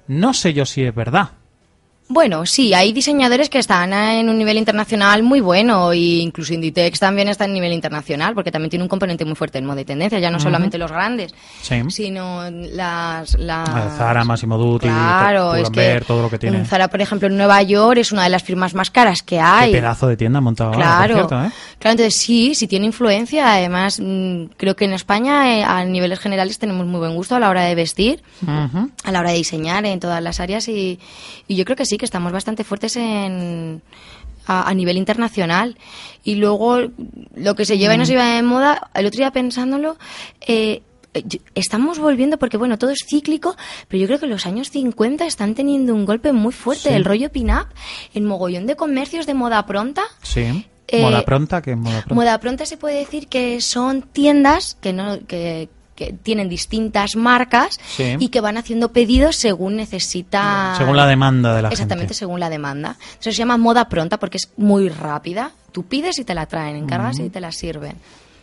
no 0.08 0.34
sé 0.34 0.52
yo 0.52 0.66
si 0.66 0.82
es 0.84 0.94
verdad. 0.94 1.30
Bueno, 2.06 2.44
sí, 2.44 2.74
hay 2.74 2.92
diseñadores 2.92 3.48
que 3.48 3.58
están 3.58 3.92
en 3.94 4.28
un 4.28 4.36
nivel 4.36 4.58
internacional 4.58 5.22
muy 5.22 5.40
bueno 5.40 5.90
e 5.92 6.20
incluso 6.20 6.52
Inditex 6.52 7.00
también 7.00 7.28
está 7.28 7.46
en 7.46 7.54
nivel 7.54 7.72
internacional 7.72 8.34
porque 8.34 8.52
también 8.52 8.68
tiene 8.68 8.82
un 8.82 8.90
componente 8.90 9.24
muy 9.24 9.34
fuerte 9.34 9.56
en 9.58 9.64
moda 9.64 9.80
y 9.80 9.86
tendencia, 9.86 10.18
ya 10.18 10.30
no 10.30 10.38
solamente 10.38 10.76
los 10.76 10.92
grandes, 10.92 11.34
Sí. 11.62 11.76
sino 11.88 12.42
las... 12.50 13.38
las... 13.38 13.96
Zara, 13.96 14.22
Massimo 14.22 14.58
Dutti, 14.58 14.86
claro, 14.86 15.54
es 15.54 15.70
que 15.70 16.02
todo 16.06 16.20
lo 16.22 16.30
que 16.30 16.38
tiene. 16.38 16.66
Zara, 16.66 16.88
por 16.88 17.00
ejemplo, 17.00 17.26
en 17.26 17.38
Nueva 17.38 17.62
York 17.62 17.98
es 17.98 18.12
una 18.12 18.24
de 18.24 18.28
las 18.28 18.42
firmas 18.42 18.74
más 18.74 18.90
caras 18.90 19.22
que 19.22 19.40
hay. 19.40 19.72
Qué 19.72 19.78
pedazo 19.78 20.06
de 20.06 20.16
tienda 20.18 20.40
ahora, 20.40 20.76
Claro, 20.76 21.14
cierto, 21.14 21.34
¿eh? 21.36 21.50
claro, 21.78 21.92
entonces 21.92 22.14
sí, 22.16 22.54
sí 22.54 22.66
tiene 22.68 22.84
influencia. 22.84 23.54
Además, 23.54 23.98
mm, 23.98 24.44
creo 24.58 24.76
que 24.76 24.84
en 24.84 24.92
España, 24.92 25.56
eh, 25.58 25.64
a 25.64 25.82
niveles 25.86 26.18
generales, 26.18 26.58
tenemos 26.58 26.86
muy 26.86 26.98
buen 27.00 27.14
gusto 27.14 27.34
a 27.34 27.40
la 27.40 27.48
hora 27.48 27.62
de 27.64 27.74
vestir, 27.74 28.22
a 28.46 29.10
la 29.10 29.20
hora 29.20 29.30
de 29.30 29.36
diseñar 29.38 29.86
en 29.86 30.00
todas 30.00 30.22
las 30.22 30.38
áreas 30.38 30.68
y, 30.68 30.98
y 31.48 31.56
yo 31.56 31.64
creo 31.64 31.76
que 31.76 31.86
sí, 31.86 31.93
que 31.98 32.04
estamos 32.04 32.32
bastante 32.32 32.64
fuertes 32.64 32.96
en, 32.96 33.82
a, 34.46 34.68
a 34.68 34.74
nivel 34.74 34.96
internacional. 34.96 35.76
Y 36.22 36.36
luego, 36.36 36.78
lo 37.34 37.54
que 37.54 37.64
se 37.64 37.78
lleva 37.78 37.94
y 37.94 37.98
no 37.98 38.06
se 38.06 38.12
lleva 38.12 38.34
de 38.34 38.42
moda, 38.42 38.90
el 38.94 39.06
otro 39.06 39.18
día 39.18 39.30
pensándolo, 39.30 39.96
eh, 40.46 40.82
Estamos 41.54 42.00
volviendo 42.00 42.38
porque, 42.38 42.56
bueno, 42.56 42.76
todo 42.76 42.90
es 42.90 43.04
cíclico, 43.06 43.54
pero 43.86 44.00
yo 44.00 44.06
creo 44.08 44.18
que 44.18 44.26
los 44.26 44.46
años 44.46 44.70
50 44.70 45.24
están 45.26 45.54
teniendo 45.54 45.94
un 45.94 46.04
golpe 46.06 46.32
muy 46.32 46.52
fuerte. 46.52 46.88
Sí. 46.88 46.94
El 46.94 47.04
rollo 47.04 47.30
pin-up, 47.30 47.68
en 48.14 48.26
mogollón 48.26 48.66
de 48.66 48.74
comercios 48.74 49.24
de 49.26 49.34
moda 49.34 49.64
pronta, 49.64 50.02
Sí. 50.22 50.66
Eh, 50.88 51.02
moda 51.02 51.24
pronta, 51.24 51.62
que 51.62 51.76
moda 51.76 52.00
pronta. 52.00 52.14
Moda 52.14 52.40
pronta 52.40 52.66
se 52.66 52.76
puede 52.76 52.96
decir 52.98 53.28
que 53.28 53.60
son 53.60 54.02
tiendas 54.02 54.76
que 54.80 54.92
no 54.92 55.24
que, 55.26 55.68
que 55.94 56.12
tienen 56.12 56.48
distintas 56.48 57.16
marcas 57.16 57.78
Sí. 57.86 58.16
y 58.18 58.28
que 58.28 58.40
van 58.40 58.56
haciendo 58.58 58.92
pedidos 58.92 59.36
según 59.36 59.76
necesita 59.76 60.74
Según 60.76 60.96
la 60.96 61.06
demanda 61.06 61.54
de 61.54 61.62
la 61.62 61.68
exactamente 61.68 62.06
gente. 62.08 62.14
según 62.18 62.40
la 62.40 62.50
demanda 62.50 62.96
Entonces 62.98 63.34
se 63.36 63.38
llama 63.38 63.56
moda 63.56 63.88
pronta 63.88 64.18
porque 64.18 64.38
es 64.38 64.50
muy 64.56 64.88
rápida 64.88 65.52
tú 65.72 65.84
pides 65.84 66.18
y 66.18 66.24
te 66.24 66.34
la 66.34 66.46
traen 66.46 66.76
encargas 66.76 67.18
y 67.18 67.30
te 67.30 67.40
la 67.40 67.52
sirven 67.52 67.96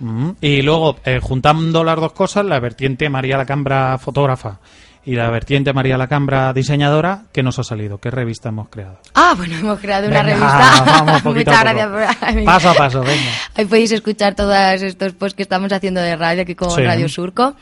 Mm. 0.03 0.31
Y 0.41 0.63
luego, 0.63 0.95
eh, 1.05 1.19
juntando 1.21 1.83
las 1.83 1.95
dos 1.95 2.13
cosas, 2.13 2.43
la 2.43 2.59
vertiente 2.59 3.07
María 3.07 3.37
Lacambra 3.37 3.99
fotógrafa 3.99 4.57
y 5.03 5.15
la 5.15 5.29
vertiente 5.29 5.73
María 5.73 5.97
Lacambra 5.97 6.53
diseñadora, 6.53 7.23
¿qué 7.33 7.41
nos 7.43 7.57
ha 7.59 7.63
salido? 7.63 7.97
¿Qué 7.99 8.11
revista 8.11 8.49
hemos 8.49 8.69
creado? 8.69 8.99
ah 9.15 9.33
bueno 9.35 9.55
hemos 9.55 9.79
creado 9.79 10.07
una 10.07 10.21
revista 10.23 10.83
vamos 10.85 11.21
poquito 11.23 11.51
muchas 11.51 11.63
gracias 11.63 11.87
por- 11.89 12.45
Paso 12.45 12.69
a 12.69 12.73
paso, 12.75 13.01
venga. 13.01 13.31
ahí 13.55 13.65
podéis 13.65 13.91
escuchar 13.91 14.35
todos 14.35 14.81
estos 14.81 15.13
posts 15.13 15.35
que 15.35 15.43
estamos 15.43 15.71
haciendo 15.73 16.01
de 16.01 16.15
radio 16.15 16.43
aquí 16.43 16.55
con 16.55 16.69
Sí. 16.71 16.81
Radio 16.83 17.09
Surco 17.09 17.55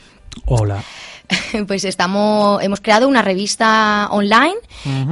Hola. 0.46 0.82
pues 1.68 1.84
estamos 1.84 2.62
hemos 2.62 2.80
creado 2.80 3.06
una 3.08 3.22
revista 3.22 4.08
online 4.10 4.54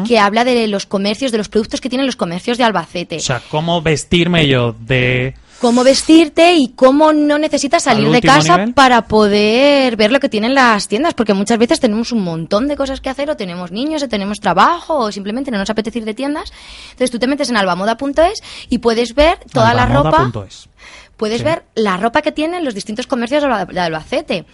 que 0.07 0.19
habla 0.19 0.45
de 0.45 0.67
los 0.67 0.85
comercios, 0.87 1.31
de 1.33 1.39
los 1.39 1.49
productos 1.49 1.81
que 1.81 1.89
tienen 1.89 2.07
los 2.07 2.17
comercios 2.17 2.59
de 2.59 2.65
Albacete. 2.65 3.17
O 3.17 3.21
sea, 3.21 3.41
¿cómo 3.51 3.83
vestirme 3.83 4.47
yo 4.49 4.75
de... 4.81 5.35
cómo 5.61 5.83
vestirte 5.85 6.55
y 6.55 6.69
cómo 6.69 7.13
no 7.13 7.39
necesitas 7.39 7.87
¿Al 7.87 7.97
salir 7.97 8.11
de 8.11 8.21
casa 8.23 8.57
nivel? 8.59 8.75
para 8.75 9.03
poder 9.03 9.97
ver 9.97 10.13
lo 10.13 10.21
que 10.21 10.29
tienen 10.29 10.55
las 10.55 10.87
tiendas, 10.89 11.15
porque 11.15 11.35
muchas 11.35 11.59
veces 11.59 11.81
tenemos 11.81 12.13
un 12.13 12.23
montón 12.23 12.69
de 12.69 12.77
cosas 12.77 13.01
que 13.01 13.11
hacer, 13.11 13.29
o 13.31 13.37
tenemos 13.37 13.73
niños, 13.73 14.03
o 14.03 14.09
tenemos 14.09 14.39
trabajo, 14.41 14.97
o 14.99 15.13
simplemente 15.13 15.51
no 15.51 15.59
nos 15.59 15.71
apetece 15.71 15.99
ir 15.99 16.05
de 16.05 16.15
tiendas. 16.15 16.53
Entonces 16.91 17.11
tú 17.11 17.19
te 17.19 17.27
metes 17.27 17.51
en 17.51 17.57
albamoda.es 17.57 18.41
y 18.69 18.79
puedes 18.79 19.15
ver 19.15 19.39
toda 19.53 19.75
la 19.75 19.87
ropa, 19.87 20.09
albamoda.es? 20.19 20.69
puedes 21.17 21.39
Sí. 21.39 21.45
ver 21.45 21.65
la 21.75 21.97
ropa 21.97 22.23
que 22.23 22.31
tienen 22.33 22.65
los 22.65 22.75
distintos 22.75 23.07
comercios 23.09 23.43
de 23.43 23.49
Alba- 23.49 23.65
de 23.67 23.81
Albacete. 23.81 24.45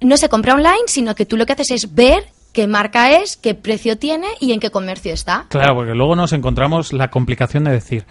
No 0.00 0.16
se 0.16 0.28
compra 0.28 0.54
online, 0.54 0.82
sino 0.86 1.14
que 1.14 1.26
tú 1.26 1.36
lo 1.36 1.46
que 1.46 1.52
haces 1.52 1.70
es 1.72 1.94
ver 1.94 2.24
qué 2.52 2.66
marca 2.66 3.12
es, 3.12 3.36
qué 3.36 3.54
precio 3.54 3.96
tiene 3.98 4.26
y 4.40 4.52
en 4.52 4.60
qué 4.60 4.70
comercio 4.70 5.12
está. 5.14 5.46
Claro, 5.48 5.74
porque 5.74 5.94
luego 5.94 6.14
nos 6.16 6.32
encontramos 6.32 6.92
la 6.92 7.08
complicación 7.10 7.64
de 7.64 7.70
decir, 7.72 8.04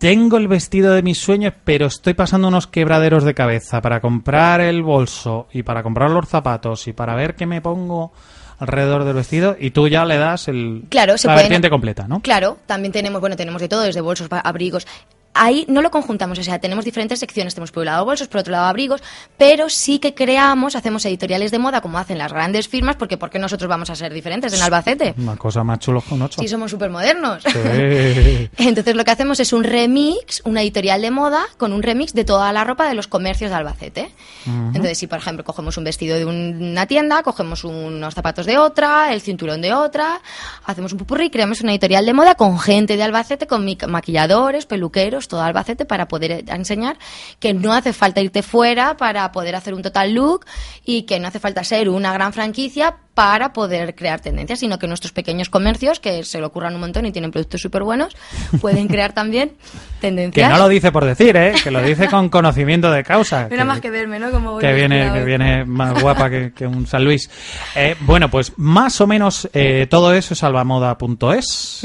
tengo 0.00 0.38
el 0.38 0.48
vestido 0.48 0.94
de 0.94 1.02
mis 1.02 1.18
sueños, 1.18 1.52
pero 1.62 1.86
estoy 1.86 2.14
pasando 2.14 2.48
unos 2.48 2.66
quebraderos 2.66 3.22
de 3.22 3.34
cabeza 3.34 3.80
para 3.82 4.00
comprar 4.00 4.60
el 4.62 4.82
bolso 4.82 5.46
y 5.52 5.62
para 5.62 5.82
comprar 5.82 6.10
los 6.10 6.26
zapatos 6.26 6.88
y 6.88 6.92
para 6.94 7.14
ver 7.14 7.36
qué 7.36 7.44
me 7.46 7.60
pongo 7.60 8.10
alrededor 8.58 9.04
del 9.04 9.14
vestido 9.14 9.56
y 9.60 9.70
tú 9.72 9.88
ya 9.88 10.04
le 10.06 10.16
das 10.16 10.48
el, 10.48 10.84
Claro, 10.88 11.16
se 11.18 11.28
la 11.28 11.34
pueden- 11.34 11.44
vertiente 11.48 11.70
completa, 11.70 12.08
¿no? 12.08 12.20
Claro, 12.20 12.56
también 12.66 12.92
tenemos, 12.92 13.20
bueno, 13.20 13.36
tenemos 13.36 13.60
de 13.60 13.68
todo, 13.68 13.82
desde 13.82 14.00
bolsos, 14.00 14.28
abrigos. 14.30 14.86
Ahí 15.32 15.64
no 15.68 15.80
lo 15.80 15.90
conjuntamos, 15.90 16.38
o 16.38 16.42
sea, 16.42 16.58
tenemos 16.58 16.84
diferentes 16.84 17.18
secciones. 17.20 17.54
Tenemos 17.54 17.70
por 17.70 17.82
un 17.82 17.86
lado 17.86 18.04
bolsos, 18.04 18.28
por 18.28 18.40
otro 18.40 18.52
lado 18.52 18.66
abrigos, 18.66 19.02
pero 19.36 19.68
sí 19.68 19.98
que 19.98 20.14
creamos, 20.14 20.76
hacemos 20.76 21.04
editoriales 21.04 21.50
de 21.50 21.58
moda 21.58 21.80
como 21.80 21.98
hacen 21.98 22.18
las 22.18 22.32
grandes 22.32 22.68
firmas, 22.68 22.96
porque 22.96 23.16
¿por 23.16 23.30
qué 23.30 23.38
nosotros 23.38 23.68
vamos 23.68 23.90
a 23.90 23.94
ser 23.94 24.12
diferentes 24.12 24.52
en 24.52 24.62
Albacete? 24.62 25.14
Una 25.18 25.36
cosa 25.36 25.62
más 25.62 25.78
chulo 25.78 26.02
un 26.10 26.22
ocho. 26.22 26.40
Sí, 26.40 26.48
somos 26.48 26.70
súper 26.70 26.90
modernos. 26.90 27.42
Sí. 27.44 28.50
Entonces 28.58 28.94
lo 28.94 29.04
que 29.04 29.10
hacemos 29.10 29.40
es 29.40 29.52
un 29.52 29.64
remix, 29.64 30.42
una 30.44 30.62
editorial 30.62 31.00
de 31.00 31.10
moda 31.10 31.44
con 31.58 31.72
un 31.72 31.82
remix 31.82 32.12
de 32.12 32.24
toda 32.24 32.52
la 32.52 32.64
ropa 32.64 32.88
de 32.88 32.94
los 32.94 33.06
comercios 33.06 33.50
de 33.50 33.56
Albacete. 33.56 34.10
Entonces 34.46 34.98
si 34.98 35.06
por 35.06 35.18
ejemplo 35.18 35.44
cogemos 35.44 35.76
un 35.76 35.84
vestido 35.84 36.16
de 36.16 36.24
una 36.24 36.86
tienda, 36.86 37.22
cogemos 37.22 37.64
unos 37.64 38.14
zapatos 38.14 38.46
de 38.46 38.58
otra, 38.58 39.12
el 39.12 39.20
cinturón 39.20 39.60
de 39.60 39.74
otra, 39.74 40.20
hacemos 40.64 40.92
un 40.92 40.98
pupurrí, 40.98 41.30
creamos 41.30 41.60
una 41.60 41.72
editorial 41.72 42.04
de 42.06 42.12
moda 42.12 42.34
con 42.34 42.58
gente 42.58 42.96
de 42.96 43.02
Albacete, 43.02 43.46
con 43.46 43.66
maquilladores, 43.88 44.66
peluqueros, 44.66 45.19
todo 45.28 45.42
Albacete 45.42 45.84
para 45.84 46.08
poder 46.08 46.30
eh, 46.32 46.44
enseñar 46.48 46.98
que 47.38 47.54
no 47.54 47.72
hace 47.72 47.92
falta 47.92 48.20
irte 48.20 48.42
fuera 48.42 48.96
para 48.96 49.30
poder 49.32 49.54
hacer 49.56 49.74
un 49.74 49.82
total 49.82 50.12
look 50.12 50.44
y 50.84 51.02
que 51.02 51.18
no 51.20 51.28
hace 51.28 51.38
falta 51.40 51.64
ser 51.64 51.88
una 51.88 52.12
gran 52.12 52.32
franquicia 52.32 52.96
para 53.14 53.52
poder 53.52 53.94
crear 53.94 54.20
tendencias, 54.20 54.60
sino 54.60 54.78
que 54.78 54.86
nuestros 54.86 55.12
pequeños 55.12 55.50
comercios, 55.50 56.00
que 56.00 56.24
se 56.24 56.38
lo 56.40 56.46
ocurran 56.46 56.74
un 56.74 56.80
montón 56.80 57.04
y 57.04 57.12
tienen 57.12 57.30
productos 57.30 57.60
súper 57.60 57.82
buenos, 57.82 58.16
pueden 58.62 58.88
crear 58.88 59.12
también 59.12 59.50
Que 60.00 60.06
tendencias. 60.06 60.50
no 60.50 60.56
lo 60.56 60.68
dice 60.68 60.90
por 60.92 61.04
decir, 61.04 61.36
¿eh? 61.36 61.52
Que 61.62 61.70
lo 61.70 61.82
dice 61.82 62.08
con 62.08 62.30
conocimiento 62.30 62.90
de 62.90 63.04
causa. 63.04 63.48
Mira 63.50 63.62
que- 63.64 63.68
más 63.68 63.80
que 63.80 63.90
verme, 63.90 64.18
¿no? 64.18 64.30
Como 64.30 64.56
que 64.58 64.72
viene, 64.72 65.12
que 65.12 65.24
viene 65.24 65.64
más 65.66 66.00
guapa 66.00 66.30
que, 66.30 66.52
que 66.54 66.66
un 66.66 66.86
San 66.86 67.04
Luis. 67.04 67.28
Eh, 67.76 67.94
bueno, 68.00 68.30
pues 68.30 68.54
más 68.56 68.98
o 69.02 69.06
menos 69.06 69.50
eh, 69.52 69.86
todo 69.90 70.14
eso 70.14 70.32
es 70.32 70.42
albamoda.es. 70.42 71.84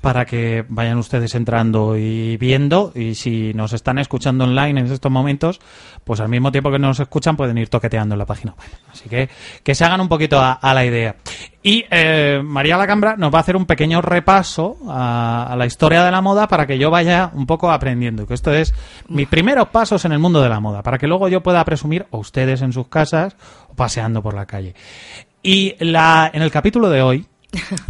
para 0.00 0.24
que 0.24 0.64
vayan 0.68 0.98
ustedes 0.98 1.34
entrando 1.34 1.96
y 1.96 2.36
viendo. 2.36 2.92
Y 2.94 3.14
si 3.14 3.52
nos 3.54 3.72
están 3.72 3.98
escuchando 3.98 4.44
online 4.44 4.80
en 4.80 4.86
estos 4.86 5.12
momentos, 5.12 5.60
pues 6.04 6.20
al 6.20 6.28
mismo 6.28 6.50
tiempo 6.50 6.70
que 6.70 6.78
nos 6.78 7.00
escuchan 7.00 7.36
pueden 7.36 7.58
ir 7.58 7.68
toqueteando 7.68 8.14
en 8.14 8.18
la 8.18 8.26
página. 8.26 8.54
Así 8.90 9.08
que 9.08 9.28
que 9.62 9.74
se 9.74 9.84
hagan 9.84 10.00
un 10.00 10.08
poquito 10.08 10.40
a, 10.40 10.52
a 10.52 10.74
la 10.74 10.84
idea. 10.84 11.16
Y 11.62 11.84
eh, 11.90 12.40
María 12.42 12.78
Lacambra 12.78 13.16
nos 13.16 13.32
va 13.32 13.38
a 13.38 13.40
hacer 13.42 13.56
un 13.56 13.66
pequeño 13.66 14.00
repaso 14.00 14.78
a, 14.88 15.52
a 15.52 15.56
la 15.56 15.66
historia 15.66 16.02
de 16.02 16.10
la 16.10 16.22
moda 16.22 16.48
para 16.48 16.66
que 16.66 16.78
yo 16.78 16.90
vaya 16.90 17.30
un 17.34 17.46
poco 17.46 17.70
aprendiendo. 17.70 18.26
Que 18.26 18.34
esto 18.34 18.52
es 18.52 18.72
mis 19.08 19.28
primeros 19.28 19.68
pasos 19.68 20.04
en 20.06 20.12
el 20.12 20.18
mundo 20.18 20.40
de 20.40 20.48
la 20.48 20.60
moda, 20.60 20.82
para 20.82 20.96
que 20.96 21.06
luego 21.06 21.28
yo 21.28 21.42
pueda 21.42 21.64
presumir, 21.64 22.06
o 22.10 22.18
ustedes 22.18 22.62
en 22.62 22.72
sus 22.72 22.88
casas, 22.88 23.36
o 23.68 23.74
paseando 23.74 24.22
por 24.22 24.34
la 24.34 24.46
calle. 24.46 24.74
Y 25.42 25.74
la, 25.80 26.30
en 26.32 26.42
el 26.42 26.50
capítulo 26.50 26.88
de 26.88 27.02
hoy, 27.02 27.26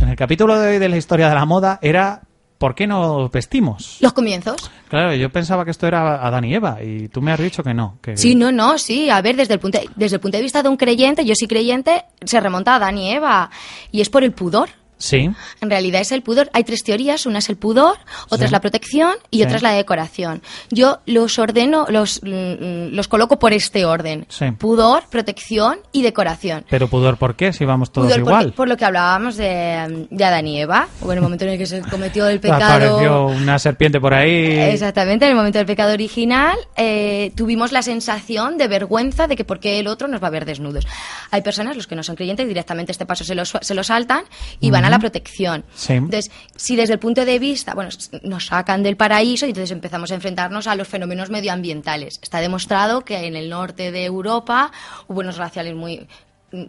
en 0.01 0.09
el 0.09 0.17
capítulo 0.17 0.59
de 0.59 0.73
hoy 0.73 0.79
de 0.79 0.89
la 0.89 0.97
historia 0.97 1.29
de 1.29 1.35
la 1.35 1.45
moda, 1.45 1.79
era 1.83 2.23
¿por 2.61 2.75
qué 2.75 2.87
nos 2.87 3.31
vestimos? 3.31 3.97
Los 4.01 4.13
comienzos. 4.13 4.71
Claro, 4.89 5.15
yo 5.15 5.31
pensaba 5.31 5.65
que 5.65 5.71
esto 5.71 5.87
era 5.87 6.27
Adán 6.27 6.45
y 6.45 6.55
Eva, 6.55 6.83
y 6.83 7.09
tú 7.09 7.23
me 7.23 7.33
has 7.33 7.41
dicho 7.41 7.63
que 7.63 7.73
no. 7.73 7.99
Que... 8.03 8.19
Sí, 8.19 8.35
no, 8.35 8.53
no, 8.53 8.77
sí. 8.77 9.09
A 9.09 9.23
ver, 9.23 9.35
desde 9.37 9.55
el, 9.55 9.61
punto, 9.61 9.79
desde 9.97 10.17
el 10.17 10.21
punto 10.21 10.37
de 10.37 10.43
vista 10.43 10.63
de 10.63 10.69
un 10.69 10.77
creyente, 10.77 11.25
yo 11.25 11.35
soy 11.35 11.49
creyente, 11.49 12.05
se 12.23 12.39
remonta 12.39 12.75
a 12.75 12.77
Adán 12.77 12.99
y 12.99 13.13
Eva. 13.13 13.51
Y 13.91 14.03
es 14.03 14.11
por 14.11 14.25
el 14.25 14.33
pudor. 14.33 14.69
Sí. 15.01 15.29
En 15.61 15.71
realidad 15.71 16.01
es 16.01 16.13
el 16.13 16.23
pudor. 16.23 16.49
Hay 16.53 16.63
tres 16.63 16.85
teorías. 16.85 17.27
Una 17.27 17.41
es 17.41 17.49
el 17.49 17.57
pudor, 17.57 17.97
otra 18.27 18.39
Sí. 18.39 18.45
es 18.45 18.53
la 18.53 18.61
protección 18.61 19.15
y 19.31 19.39
Sí. 19.39 19.43
otra 19.45 19.57
es 19.57 19.63
la 19.63 19.73
decoración. 19.73 20.43
Yo 20.71 20.99
los 21.07 21.39
ordeno, 21.41 21.87
los, 21.89 22.21
mm, 22.23 22.95
los 22.95 23.09
coloco 23.09 23.39
por 23.39 23.53
este 23.53 23.85
orden. 23.85 24.27
Sí. 24.29 24.51
Pudor, 24.53 25.05
protección 25.11 25.81
y 25.91 26.03
decoración. 26.03 26.65
Pero 26.71 26.87
pudor, 26.89 27.17
¿por 27.17 27.35
qué? 27.35 27.53
Si 27.53 27.65
vamos 27.65 27.91
todos 27.93 28.07
Pudor 28.09 28.21
igual. 28.21 28.43
porque- 28.45 28.57
por 28.57 28.69
lo 28.69 28.77
que 28.77 28.85
hablábamos 28.85 29.37
de, 29.37 30.07
de 30.11 30.25
Adán 30.25 30.47
y 30.47 30.61
Eva. 30.61 30.89
O 31.03 31.11
en 31.11 31.19
el 31.19 31.23
momento 31.23 31.45
en 31.47 31.53
el 31.53 31.59
que 31.59 31.67
se 31.67 31.81
cometió 31.83 32.29
el 32.29 32.39
pecado... 32.39 32.63
Apareció 32.75 33.27
una 33.27 33.59
serpiente 33.59 33.99
por 34.01 34.13
ahí. 34.15 34.59
Exactamente, 34.59 35.25
en 35.25 35.31
el 35.31 35.37
momento 35.37 35.59
del 35.59 35.67
pecado 35.67 35.93
original 35.95 36.57
eh, 36.77 37.33
tuvimos 37.37 37.73
la 37.73 37.83
sensación 37.83 38.59
de 38.59 38.69
vergüenza 38.69 39.27
de 39.27 39.37
que 39.37 39.45
por 39.45 39.61
qué 39.61 39.79
el 39.81 39.87
otro 39.87 40.09
nos 40.09 40.23
va 40.23 40.27
a 40.29 40.31
ver 40.31 40.45
desnudos. 40.45 40.87
Hay 41.31 41.41
personas, 41.43 41.75
los 41.77 41.87
que 41.87 41.97
no 41.97 42.03
son 42.03 42.17
creyentes, 42.17 42.47
directamente 42.47 42.93
este 42.93 43.07
paso 43.07 43.25
se 43.25 43.35
lo, 43.35 43.45
se 43.47 43.75
lo 43.75 43.83
saltan 43.83 44.25
y 44.61 44.71
van 44.71 44.85
a 44.85 44.90
la 44.91 44.99
protección. 44.99 45.65
Sí. 45.75 45.95
Entonces, 45.95 46.31
si 46.57 46.77
desde 46.77 46.95
el 46.95 46.99
punto 46.99 47.25
de 47.25 47.39
vista, 47.39 47.75
bueno, 47.75 47.91
nos 48.23 48.47
sacan 48.47 48.83
del 48.83 48.97
paraíso 48.97 49.47
y 49.47 49.51
entonces 49.51 49.71
empezamos 49.71 50.11
a 50.11 50.15
enfrentarnos 50.15 50.67
a 50.67 50.75
los 50.75 50.89
fenómenos 50.89 51.31
medioambientales. 51.31 52.19
Está 52.23 52.41
demostrado 52.41 53.03
que 53.03 53.27
en 53.27 53.37
el 53.37 53.49
norte 53.49 53.91
de 53.91 54.05
Europa 54.05 54.71
hubo 55.09 55.21
unos 55.21 55.37
glaciales 55.37 55.75
muy... 55.75 56.07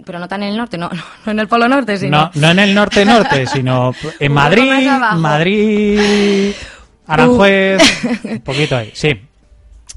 Pero 0.06 0.20
no 0.20 0.28
tan 0.28 0.44
en 0.44 0.50
el 0.50 0.58
norte, 0.58 0.78
no, 0.78 0.90
no, 0.94 1.04
no 1.26 1.32
en 1.32 1.40
el 1.40 1.48
Polo 1.48 1.68
Norte, 1.68 1.98
sino... 1.98 2.18
No, 2.18 2.32
no 2.36 2.52
en 2.52 2.60
el 2.60 2.74
norte-norte, 2.74 3.48
sino 3.52 3.94
en 4.20 4.32
Madrid. 4.32 4.88
Madrid, 5.16 6.54
Aranjuez, 7.08 7.82
un 8.24 8.40
poquito 8.42 8.78
ahí, 8.78 8.92
sí. 8.94 9.20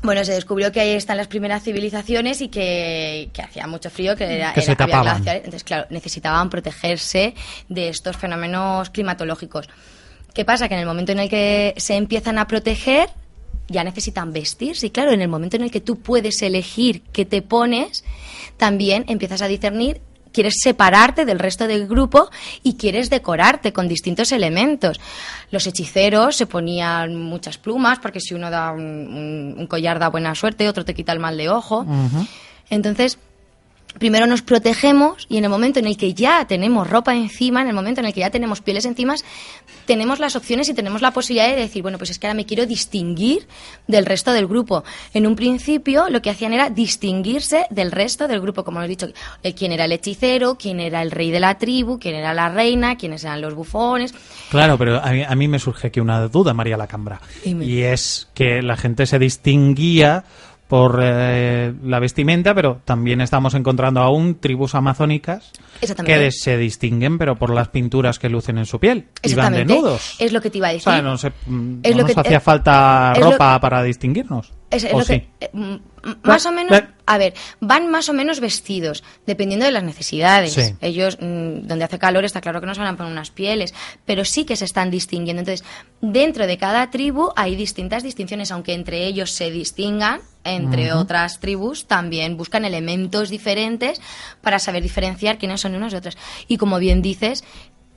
Bueno, 0.04 0.22
se 0.24 0.32
descubrió 0.32 0.70
que 0.70 0.80
ahí 0.80 0.90
están 0.90 1.16
las 1.16 1.28
primeras 1.28 1.62
civilizaciones 1.64 2.40
y 2.42 2.48
que, 2.48 3.30
que 3.32 3.40
hacía 3.42 3.66
mucho 3.66 3.88
frío, 3.88 4.14
que, 4.14 4.24
era, 4.36 4.52
Que 4.52 4.60
era- 4.60 4.76
tapaban. 4.76 5.26
Entonces, 5.26 5.64
claro, 5.64 5.86
necesitaban 5.88 6.50
protegerse 6.50 7.34
de 7.70 7.88
estos 7.88 8.16
fenómenos 8.16 8.90
climatológicos. 8.90 9.68
¿Qué 10.34 10.44
pasa? 10.44 10.68
Que 10.68 10.74
en 10.74 10.80
el 10.80 10.86
momento 10.86 11.12
en 11.12 11.20
el 11.20 11.28
que 11.30 11.72
se 11.78 11.94
empiezan 11.96 12.38
a 12.38 12.46
proteger, 12.46 13.08
ya 13.68 13.82
necesitan 13.82 14.30
vestirse. 14.32 14.88
Y 14.88 14.90
claro, 14.90 15.10
en 15.12 15.22
el 15.22 15.28
momento 15.28 15.56
en 15.56 15.62
el 15.62 15.70
que 15.70 15.80
tú 15.80 15.96
puedes 16.00 16.42
elegir 16.42 17.00
qué 17.12 17.24
te 17.24 17.40
pones, 17.40 18.04
también 18.58 19.06
empiezas 19.08 19.40
a 19.40 19.48
discernir 19.48 20.02
quieres 20.34 20.56
separarte 20.60 21.24
del 21.24 21.38
resto 21.38 21.66
del 21.66 21.86
grupo 21.86 22.28
y 22.62 22.74
quieres 22.74 23.08
decorarte 23.08 23.72
con 23.72 23.88
distintos 23.88 24.32
elementos. 24.32 25.00
Los 25.50 25.66
hechiceros 25.66 26.36
se 26.36 26.46
ponían 26.46 27.16
muchas 27.16 27.56
plumas 27.56 27.98
porque 28.00 28.20
si 28.20 28.34
uno 28.34 28.50
da 28.50 28.72
un, 28.72 28.82
un- 28.82 29.54
un 29.56 29.66
collar 29.66 29.98
da 29.98 30.08
buena 30.08 30.34
suerte, 30.34 30.68
otro 30.68 30.84
te 30.84 30.92
quita 30.94 31.12
el 31.12 31.20
mal 31.20 31.38
de 31.38 31.48
ojo. 31.48 31.86
Entonces, 32.68 33.18
primero 33.98 34.26
nos 34.26 34.42
protegemos 34.42 35.26
y 35.28 35.38
en 35.38 35.44
el 35.44 35.50
momento 35.50 35.78
en 35.78 35.86
el 35.86 35.96
que 35.96 36.14
ya 36.14 36.46
tenemos 36.46 36.88
ropa 36.88 37.14
encima, 37.14 37.62
en 37.62 37.68
el 37.68 37.74
momento 37.74 38.00
en 38.00 38.06
el 38.06 38.14
que 38.14 38.20
ya 38.20 38.30
tenemos 38.30 38.60
pieles 38.60 38.84
encima, 38.84 39.14
tenemos 39.86 40.18
las 40.18 40.36
opciones 40.36 40.68
y 40.68 40.74
tenemos 40.74 41.02
la 41.02 41.12
posibilidad 41.12 41.48
de 41.48 41.56
decir, 41.56 41.82
bueno, 41.82 41.98
pues 41.98 42.10
es 42.10 42.18
que 42.18 42.26
ahora 42.26 42.34
me 42.34 42.46
quiero 42.46 42.66
distinguir 42.66 43.46
del 43.86 44.06
resto 44.06 44.32
del 44.32 44.46
grupo. 44.46 44.84
En 45.12 45.26
un 45.26 45.36
principio 45.36 46.08
lo 46.08 46.22
que 46.22 46.30
hacían 46.30 46.52
era 46.52 46.70
distinguirse 46.70 47.66
del 47.70 47.92
resto 47.92 48.28
del 48.28 48.40
grupo, 48.40 48.64
como 48.64 48.82
he 48.82 48.88
dicho, 48.88 49.08
eh, 49.42 49.54
quién 49.54 49.72
era 49.72 49.84
el 49.84 49.92
hechicero, 49.92 50.56
quién 50.56 50.80
era 50.80 51.02
el 51.02 51.10
rey 51.10 51.30
de 51.30 51.40
la 51.40 51.58
tribu, 51.58 51.98
quién 51.98 52.14
era 52.14 52.34
la 52.34 52.48
reina, 52.48 52.96
quiénes 52.96 53.24
eran 53.24 53.40
los 53.40 53.54
bufones. 53.54 54.14
Claro, 54.50 54.78
pero 54.78 55.02
a 55.02 55.10
mí, 55.12 55.22
a 55.22 55.34
mí 55.34 55.48
me 55.48 55.58
surge 55.58 55.88
aquí 55.88 56.00
una 56.00 56.28
duda, 56.28 56.54
María 56.54 56.76
Lacambra. 56.76 57.20
Dime. 57.44 57.64
Y 57.64 57.82
es 57.82 58.28
que 58.34 58.62
la 58.62 58.76
gente 58.76 59.06
se 59.06 59.18
distinguía 59.18 60.24
por 60.68 60.98
eh, 61.02 61.72
la 61.84 62.00
vestimenta, 62.00 62.54
pero 62.54 62.80
también 62.84 63.20
estamos 63.20 63.54
encontrando 63.54 64.00
aún 64.00 64.36
tribus 64.40 64.74
amazónicas 64.74 65.52
que 66.04 66.30
se 66.32 66.56
distinguen, 66.56 67.18
pero 67.18 67.36
por 67.36 67.50
las 67.54 67.68
pinturas 67.68 68.18
que 68.18 68.28
lucen 68.28 68.58
en 68.58 68.66
su 68.66 68.80
piel. 68.80 69.06
Y 69.22 69.34
van 69.34 69.52
desnudos. 69.52 70.16
Es 70.18 70.32
lo 70.32 70.40
que 70.40 70.50
te 70.50 70.58
iba 70.58 70.68
a 70.68 70.70
O 70.70 70.72
decir. 70.74 70.92
sea, 70.92 71.02
no, 71.02 71.18
se- 71.18 71.32
mm, 71.46 71.80
no 71.82 71.96
nos 72.02 72.12
que- 72.12 72.20
hacía 72.20 72.40
falta 72.40 73.12
lo- 73.18 73.32
ropa 73.32 73.60
para 73.60 73.82
distinguirnos. 73.82 74.52
Es, 74.74 74.84
es 74.84 74.92
¿O 74.92 74.98
lo 74.98 75.04
sí? 75.04 75.20
que, 75.20 75.28
eh, 75.40 75.80
más 76.22 76.44
o 76.46 76.52
menos, 76.52 76.82
a 77.06 77.18
ver, 77.18 77.34
van 77.60 77.90
más 77.90 78.08
o 78.08 78.12
menos 78.12 78.40
vestidos, 78.40 79.02
dependiendo 79.26 79.64
de 79.66 79.72
las 79.72 79.82
necesidades. 79.82 80.52
Sí. 80.52 80.74
Ellos, 80.80 81.18
mm, 81.20 81.66
donde 81.66 81.84
hace 81.84 81.98
calor, 81.98 82.24
está 82.24 82.40
claro 82.40 82.60
que 82.60 82.66
no 82.66 82.74
se 82.74 82.80
van 82.80 82.94
a 82.94 82.96
poner 82.96 83.12
unas 83.12 83.30
pieles, 83.30 83.74
pero 84.04 84.24
sí 84.24 84.44
que 84.44 84.56
se 84.56 84.64
están 84.64 84.90
distinguiendo. 84.90 85.40
Entonces, 85.40 85.66
dentro 86.00 86.46
de 86.46 86.58
cada 86.58 86.90
tribu 86.90 87.30
hay 87.36 87.56
distintas 87.56 88.02
distinciones, 88.02 88.50
aunque 88.50 88.74
entre 88.74 89.06
ellos 89.06 89.30
se 89.30 89.50
distingan, 89.50 90.20
entre 90.44 90.92
otras 90.92 91.40
tribus 91.40 91.86
también 91.86 92.36
buscan 92.36 92.66
elementos 92.66 93.30
diferentes 93.30 94.00
para 94.42 94.58
saber 94.58 94.82
diferenciar 94.82 95.38
quiénes 95.38 95.62
son 95.62 95.74
unos 95.74 95.92
de 95.92 95.98
otros. 95.98 96.18
Y 96.48 96.58
como 96.58 96.78
bien 96.78 97.00
dices, 97.00 97.44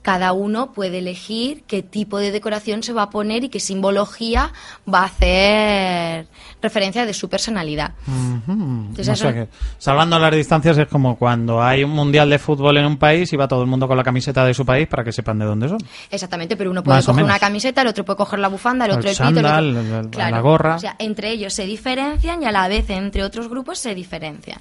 cada 0.08 0.32
uno 0.32 0.72
puede 0.72 1.00
elegir 1.00 1.64
qué 1.66 1.82
tipo 1.82 2.16
de 2.18 2.30
decoración 2.30 2.82
se 2.82 2.94
va 2.94 3.02
a 3.02 3.10
poner 3.10 3.44
y 3.44 3.50
qué 3.50 3.60
simbología 3.60 4.54
va 4.90 5.00
a 5.00 5.04
hacer 5.04 6.26
referencia 6.62 7.04
de 7.04 7.12
su 7.12 7.28
personalidad. 7.28 7.92
Ujú. 8.06 8.52
Entonces, 8.88 9.10
O 9.10 9.16
sea 9.16 9.34
que, 9.34 9.48
salvando 9.76 10.18
las 10.18 10.34
distancias, 10.34 10.78
es 10.78 10.88
como 10.88 11.18
cuando 11.18 11.62
hay 11.62 11.84
un 11.84 11.90
mundial 11.90 12.30
de 12.30 12.38
fútbol 12.38 12.78
en 12.78 12.86
un 12.86 12.96
país 12.96 13.30
y 13.34 13.36
va 13.36 13.46
todo 13.46 13.60
el 13.60 13.66
mundo 13.68 13.86
con 13.86 13.98
la 13.98 14.02
camiseta 14.02 14.46
de 14.46 14.54
su 14.54 14.64
país 14.64 14.88
para 14.88 15.04
que 15.04 15.12
sepan 15.12 15.38
de 15.40 15.44
dónde 15.44 15.68
son. 15.68 15.78
Exactamente, 16.10 16.56
pero 16.56 16.70
uno 16.70 16.82
puede 16.82 16.96
Más 16.96 17.04
coger 17.04 17.24
una 17.24 17.38
camiseta, 17.38 17.82
el 17.82 17.88
otro 17.88 18.06
puede 18.06 18.16
coger 18.16 18.38
la 18.38 18.48
bufanda, 18.48 18.86
el 18.86 18.92
otro 18.92 19.10
el, 19.10 19.14
pito, 19.14 19.28
el 19.28 19.36
otro- 19.36 19.42
chándal, 19.50 19.76
el- 19.76 20.10
el- 20.16 20.32
la 20.32 20.40
gorra. 20.40 20.76
O 20.76 20.78
sea, 20.78 20.96
entre 20.98 21.32
ellos 21.32 21.52
se 21.52 21.66
diferencian 21.66 22.42
y 22.42 22.46
a 22.46 22.50
la 22.52 22.66
vez 22.66 22.88
entre 22.88 23.22
otros 23.24 23.48
grupos 23.50 23.78
se 23.78 23.94
diferencian. 23.94 24.58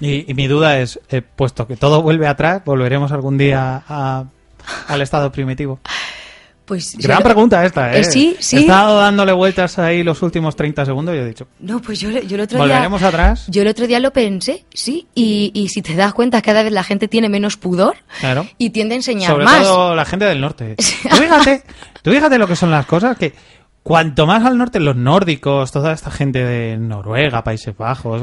Y, 0.00 0.30
y 0.30 0.34
mi 0.34 0.46
duda 0.46 0.78
es, 0.78 1.00
eh, 1.10 1.22
puesto 1.22 1.66
que 1.66 1.76
todo 1.76 2.02
vuelve 2.02 2.26
atrás, 2.26 2.62
¿volveremos 2.64 3.12
algún 3.12 3.36
día 3.38 3.82
a- 3.88 4.24
al 4.88 5.02
estado 5.02 5.30
primitivo? 5.32 5.80
Pues 6.64 6.96
Gran 6.98 7.18
yo- 7.18 7.24
pregunta 7.24 7.64
esta, 7.64 7.92
¿eh? 7.92 8.00
Eh, 8.00 8.04
sí, 8.04 8.36
sí. 8.38 8.58
He 8.58 8.60
estado 8.60 9.00
dándole 9.00 9.32
vueltas 9.32 9.76
ahí 9.80 10.04
los 10.04 10.22
últimos 10.22 10.54
30 10.54 10.84
segundos 10.86 11.16
y 11.16 11.18
he 11.18 11.24
dicho, 11.24 11.48
No, 11.58 11.82
pues 11.82 11.98
yo, 11.98 12.10
yo 12.10 12.36
el 12.36 12.42
otro 12.42 12.58
día... 12.58 12.66
¿volveremos 12.74 13.02
atrás? 13.02 13.44
Yo 13.48 13.62
el 13.62 13.68
otro 13.68 13.88
día 13.88 13.98
lo 13.98 14.12
pensé, 14.12 14.64
sí, 14.72 15.08
y, 15.12 15.50
y 15.52 15.68
si 15.68 15.82
te 15.82 15.96
das 15.96 16.14
cuenta, 16.14 16.40
cada 16.42 16.62
vez 16.62 16.72
la 16.72 16.84
gente 16.84 17.08
tiene 17.08 17.28
menos 17.28 17.56
pudor 17.56 17.96
Claro. 18.20 18.46
y 18.56 18.70
tiende 18.70 18.94
a 18.94 18.96
enseñar 18.98 19.32
Sobre 19.32 19.44
más. 19.46 19.62
todo 19.62 19.96
la 19.96 20.04
gente 20.04 20.26
del 20.26 20.40
norte. 20.40 20.76
Tú 21.02 21.16
fíjate, 21.16 21.64
tú 22.02 22.10
fíjate 22.12 22.38
lo 22.38 22.46
que 22.46 22.54
son 22.54 22.70
las 22.70 22.86
cosas 22.86 23.16
que 23.18 23.34
cuanto 23.82 24.26
más 24.26 24.44
al 24.44 24.56
norte, 24.56 24.78
los 24.78 24.94
nórdicos, 24.94 25.72
toda 25.72 25.92
esta 25.92 26.12
gente 26.12 26.44
de 26.44 26.76
Noruega, 26.76 27.42
Países 27.42 27.76
Bajos, 27.76 28.22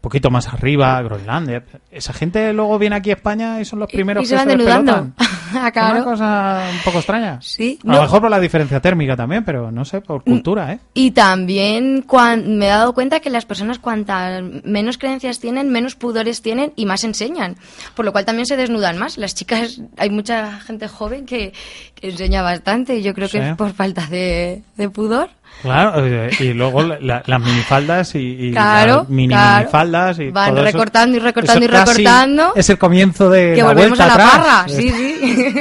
poquito 0.00 0.30
más 0.30 0.48
arriba, 0.48 1.00
Groenlandia, 1.02 1.64
esa 1.90 2.12
gente 2.12 2.52
luego 2.52 2.78
viene 2.78 2.96
aquí 2.96 3.10
a 3.10 3.14
España 3.14 3.60
y 3.60 3.64
son 3.64 3.78
los 3.80 3.90
primeros 3.90 4.22
y 4.22 4.24
que 4.24 4.28
se 4.28 4.36
van 4.36 4.48
despelotan. 4.48 5.14
Ah, 5.50 5.70
claro. 5.72 5.94
Una 5.94 6.04
cosa 6.04 6.62
un 6.74 6.78
poco 6.84 6.98
extraña. 6.98 7.38
Sí, 7.40 7.78
A 7.88 7.94
lo 7.94 8.02
mejor 8.02 8.20
por 8.20 8.28
la 8.28 8.38
diferencia 8.38 8.80
térmica 8.80 9.16
también, 9.16 9.46
pero 9.46 9.70
no 9.72 9.82
sé, 9.86 10.02
por 10.02 10.22
cultura, 10.22 10.74
¿eh? 10.74 10.78
Y 10.92 11.12
también 11.12 12.02
cuan- 12.02 12.58
me 12.58 12.66
he 12.66 12.68
dado 12.68 12.92
cuenta 12.92 13.20
que 13.20 13.30
las 13.30 13.46
personas 13.46 13.78
cuantas 13.78 14.42
menos 14.64 14.98
creencias 14.98 15.40
tienen, 15.40 15.70
menos 15.70 15.94
pudores 15.94 16.42
tienen 16.42 16.74
y 16.76 16.84
más 16.84 17.02
enseñan. 17.02 17.56
Por 17.94 18.04
lo 18.04 18.12
cual 18.12 18.26
también 18.26 18.44
se 18.44 18.58
desnudan 18.58 18.98
más. 18.98 19.16
Las 19.16 19.34
chicas, 19.34 19.80
hay 19.96 20.10
mucha 20.10 20.60
gente 20.60 20.86
joven 20.86 21.24
que, 21.24 21.54
que 21.94 22.10
enseña 22.10 22.42
bastante 22.42 22.96
y 22.98 23.02
yo 23.02 23.14
creo 23.14 23.30
que 23.30 23.38
es 23.38 23.56
por 23.56 23.72
falta 23.72 24.06
de, 24.06 24.62
de 24.76 24.90
pudor. 24.90 25.30
Claro, 25.62 26.06
eh, 26.06 26.30
y 26.38 26.52
luego 26.52 26.82
la- 26.82 26.98
la- 27.00 27.22
las 27.26 27.40
minifaldas 27.40 28.14
y, 28.14 28.18
y 28.48 28.52
Claro, 28.52 28.98
las 28.98 29.08
mini 29.08 29.28
claro. 29.34 29.58
minifaldas 29.58 30.18
y 30.20 30.30
Van 30.30 30.50
todo 30.50 30.58
eso. 30.64 30.72
recortando 30.72 31.16
y 31.16 31.20
recortando 31.20 31.64
Eso 31.66 31.74
y 31.74 31.76
recortando. 31.76 32.52
Es 32.54 32.70
el 32.70 32.78
comienzo 32.78 33.28
de 33.28 33.54
que 33.54 33.62
la 33.62 33.68
volvemos 33.68 33.98
vuelta 33.98 34.04
a 34.04 34.06
la 34.06 34.14
atrás. 34.14 34.30
parra, 34.46 34.68
sí, 34.68 34.90
sí. 34.90 35.54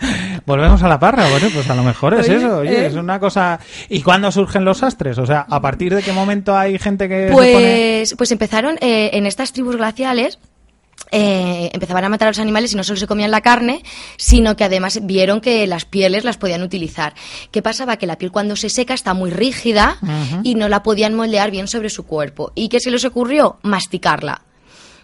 Volvemos 0.46 0.82
a 0.82 0.88
la 0.88 0.98
parra, 1.00 1.28
bueno, 1.28 1.48
pues 1.52 1.68
a 1.68 1.74
lo 1.74 1.82
mejor 1.82 2.14
es 2.14 2.28
Oye, 2.28 2.36
eso, 2.36 2.58
oye, 2.58 2.82
eh. 2.82 2.86
es 2.86 2.94
una 2.94 3.18
cosa... 3.18 3.58
¿Y 3.88 4.00
cuándo 4.02 4.30
surgen 4.30 4.64
los 4.64 4.78
sastres? 4.78 5.18
O 5.18 5.26
sea, 5.26 5.44
¿a 5.50 5.60
partir 5.60 5.92
de 5.94 6.02
qué 6.02 6.12
momento 6.12 6.56
hay 6.56 6.78
gente 6.78 7.08
que 7.08 7.30
pone...? 7.32 7.52
Pues, 7.52 8.14
pues 8.16 8.30
empezaron 8.30 8.76
eh, 8.80 9.10
en 9.14 9.26
estas 9.26 9.52
tribus 9.52 9.76
glaciales. 9.76 10.38
Eh, 11.10 11.70
empezaban 11.72 12.04
a 12.04 12.08
matar 12.08 12.28
a 12.28 12.30
los 12.30 12.38
animales 12.38 12.72
y 12.72 12.76
no 12.76 12.84
solo 12.84 12.98
se 12.98 13.06
comían 13.06 13.30
la 13.30 13.40
carne, 13.40 13.82
sino 14.16 14.56
que 14.56 14.64
además 14.64 15.00
vieron 15.02 15.40
que 15.40 15.66
las 15.66 15.84
pieles 15.84 16.24
las 16.24 16.36
podían 16.36 16.62
utilizar. 16.62 17.14
¿Qué 17.50 17.62
pasaba? 17.62 17.96
Que 17.96 18.06
la 18.06 18.18
piel 18.18 18.32
cuando 18.32 18.56
se 18.56 18.70
seca 18.70 18.94
está 18.94 19.14
muy 19.14 19.30
rígida 19.30 19.98
y 20.42 20.54
no 20.54 20.68
la 20.68 20.82
podían 20.82 21.14
moldear 21.14 21.50
bien 21.50 21.68
sobre 21.68 21.90
su 21.90 22.06
cuerpo. 22.06 22.52
¿Y 22.54 22.68
qué 22.68 22.80
se 22.80 22.90
les 22.90 23.04
ocurrió? 23.04 23.58
Masticarla. 23.62 24.45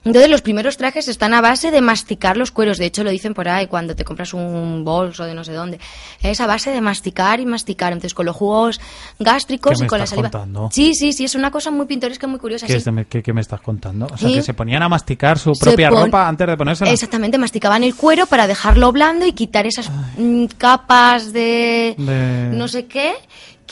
Entonces 0.05 0.29
los 0.31 0.43
primeros 0.43 0.77
trajes 0.77 1.07
están 1.07 1.33
a 1.33 1.41
base 1.41 1.71
de 1.71 1.81
masticar 1.81 2.37
los 2.37 2.51
cueros. 2.51 2.77
De 2.79 2.87
hecho 2.87 3.05
lo 3.05 3.11
dicen 3.11 3.35
por 3.35 3.49
ahí 3.49 3.69
cuando 3.69 3.95
te 3.95 4.05
compras 4.05 4.35
un 4.35 4.83
bolso 4.85 5.25
de 5.25 5.35
no 5.35 5.45
sé 5.45 5.53
dónde. 5.53 5.79
Es 6.23 6.41
a 6.41 6.47
base 6.49 6.71
de 6.73 6.81
masticar 6.81 7.39
y 7.39 7.47
masticar. 7.47 7.93
Entonces 7.93 8.13
con 8.15 8.27
los 8.27 8.35
jugos 8.35 8.81
gástricos 9.21 9.75
¿Qué 9.75 9.79
me 9.83 9.87
y 9.87 9.89
con 9.89 9.99
la 9.99 10.05
estás 10.05 10.17
saliva. 10.19 10.31
contando? 10.31 10.69
Sí, 10.73 10.95
sí, 10.95 11.13
sí, 11.13 11.25
es 11.25 11.35
una 11.37 11.51
cosa 11.53 11.71
muy 11.71 11.87
pintoresca, 11.87 12.27
muy 12.27 12.41
curiosa. 12.41 12.67
¿Qué, 12.67 12.73
sí. 12.73 12.79
es 12.79 12.85
de- 12.85 13.07
qué- 13.09 13.23
qué 13.23 13.33
me 13.33 13.41
estás 13.41 13.61
contando? 13.61 14.07
O 14.07 14.17
sea, 14.17 14.29
Sí. 14.29 14.35
que 14.35 14.43
se 14.43 14.55
ponían 14.55 14.83
a 14.83 14.89
masticar 14.89 15.39
su 15.39 15.53
propia 15.53 15.89
pon- 15.89 16.07
ropa 16.07 16.27
antes 16.29 16.47
de 16.49 16.57
ponérsela. 16.57 16.91
Exactamente, 16.91 17.39
masticaban 17.39 17.85
el 17.85 17.95
cuero 17.95 18.27
para 18.27 18.47
dejarlo 18.49 18.91
blando 18.91 19.25
y 19.25 19.33
quitar 19.33 19.67
esas 19.67 19.89
mm, 20.19 20.47
capas 20.59 21.33
de, 21.33 21.95
De- 21.97 22.51
no 22.57 22.67
sé 22.67 22.87
qué 22.87 23.13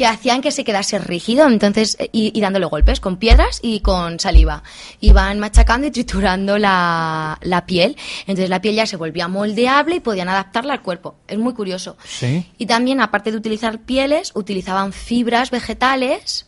que 0.01 0.07
hacían 0.07 0.41
que 0.41 0.51
se 0.51 0.65
quedase 0.65 0.99
rígido, 0.99 1.47
entonces 1.47 1.95
eh, 1.99 2.09
y, 2.11 2.33
y 2.35 2.41
dándole 2.41 2.65
golpes 2.65 3.01
con 3.01 3.19
piedras 3.19 3.61
y 3.63 3.81
con 3.81 4.19
saliva. 4.19 4.63
Iban 5.03 5.39
machacando 5.39 5.87
y 5.89 5.91
triturando 5.91 6.57
la, 6.57 7.37
la 7.43 7.67
piel, 7.67 7.99
entonces 8.23 8.49
la 8.49 8.63
piel 8.63 8.77
ya 8.77 8.87
se 8.87 8.97
volvía 8.97 9.29
moldeable 9.29 9.97
y 9.97 10.01
podían 10.01 10.31
adaptarla 10.31 10.73
al 10.73 10.81
cuerpo. 10.81 11.17
Es 11.29 11.37
muy 11.39 11.53
curioso. 11.53 11.99
Sí. 12.03 12.47
Y 12.57 12.65
también, 12.65 13.03
aparte 13.03 13.31
de 13.31 13.37
utilizar 13.37 13.79
pieles, 13.81 14.33
utilizaban 14.35 14.95
fibras 14.95 15.51
vegetales 15.51 16.47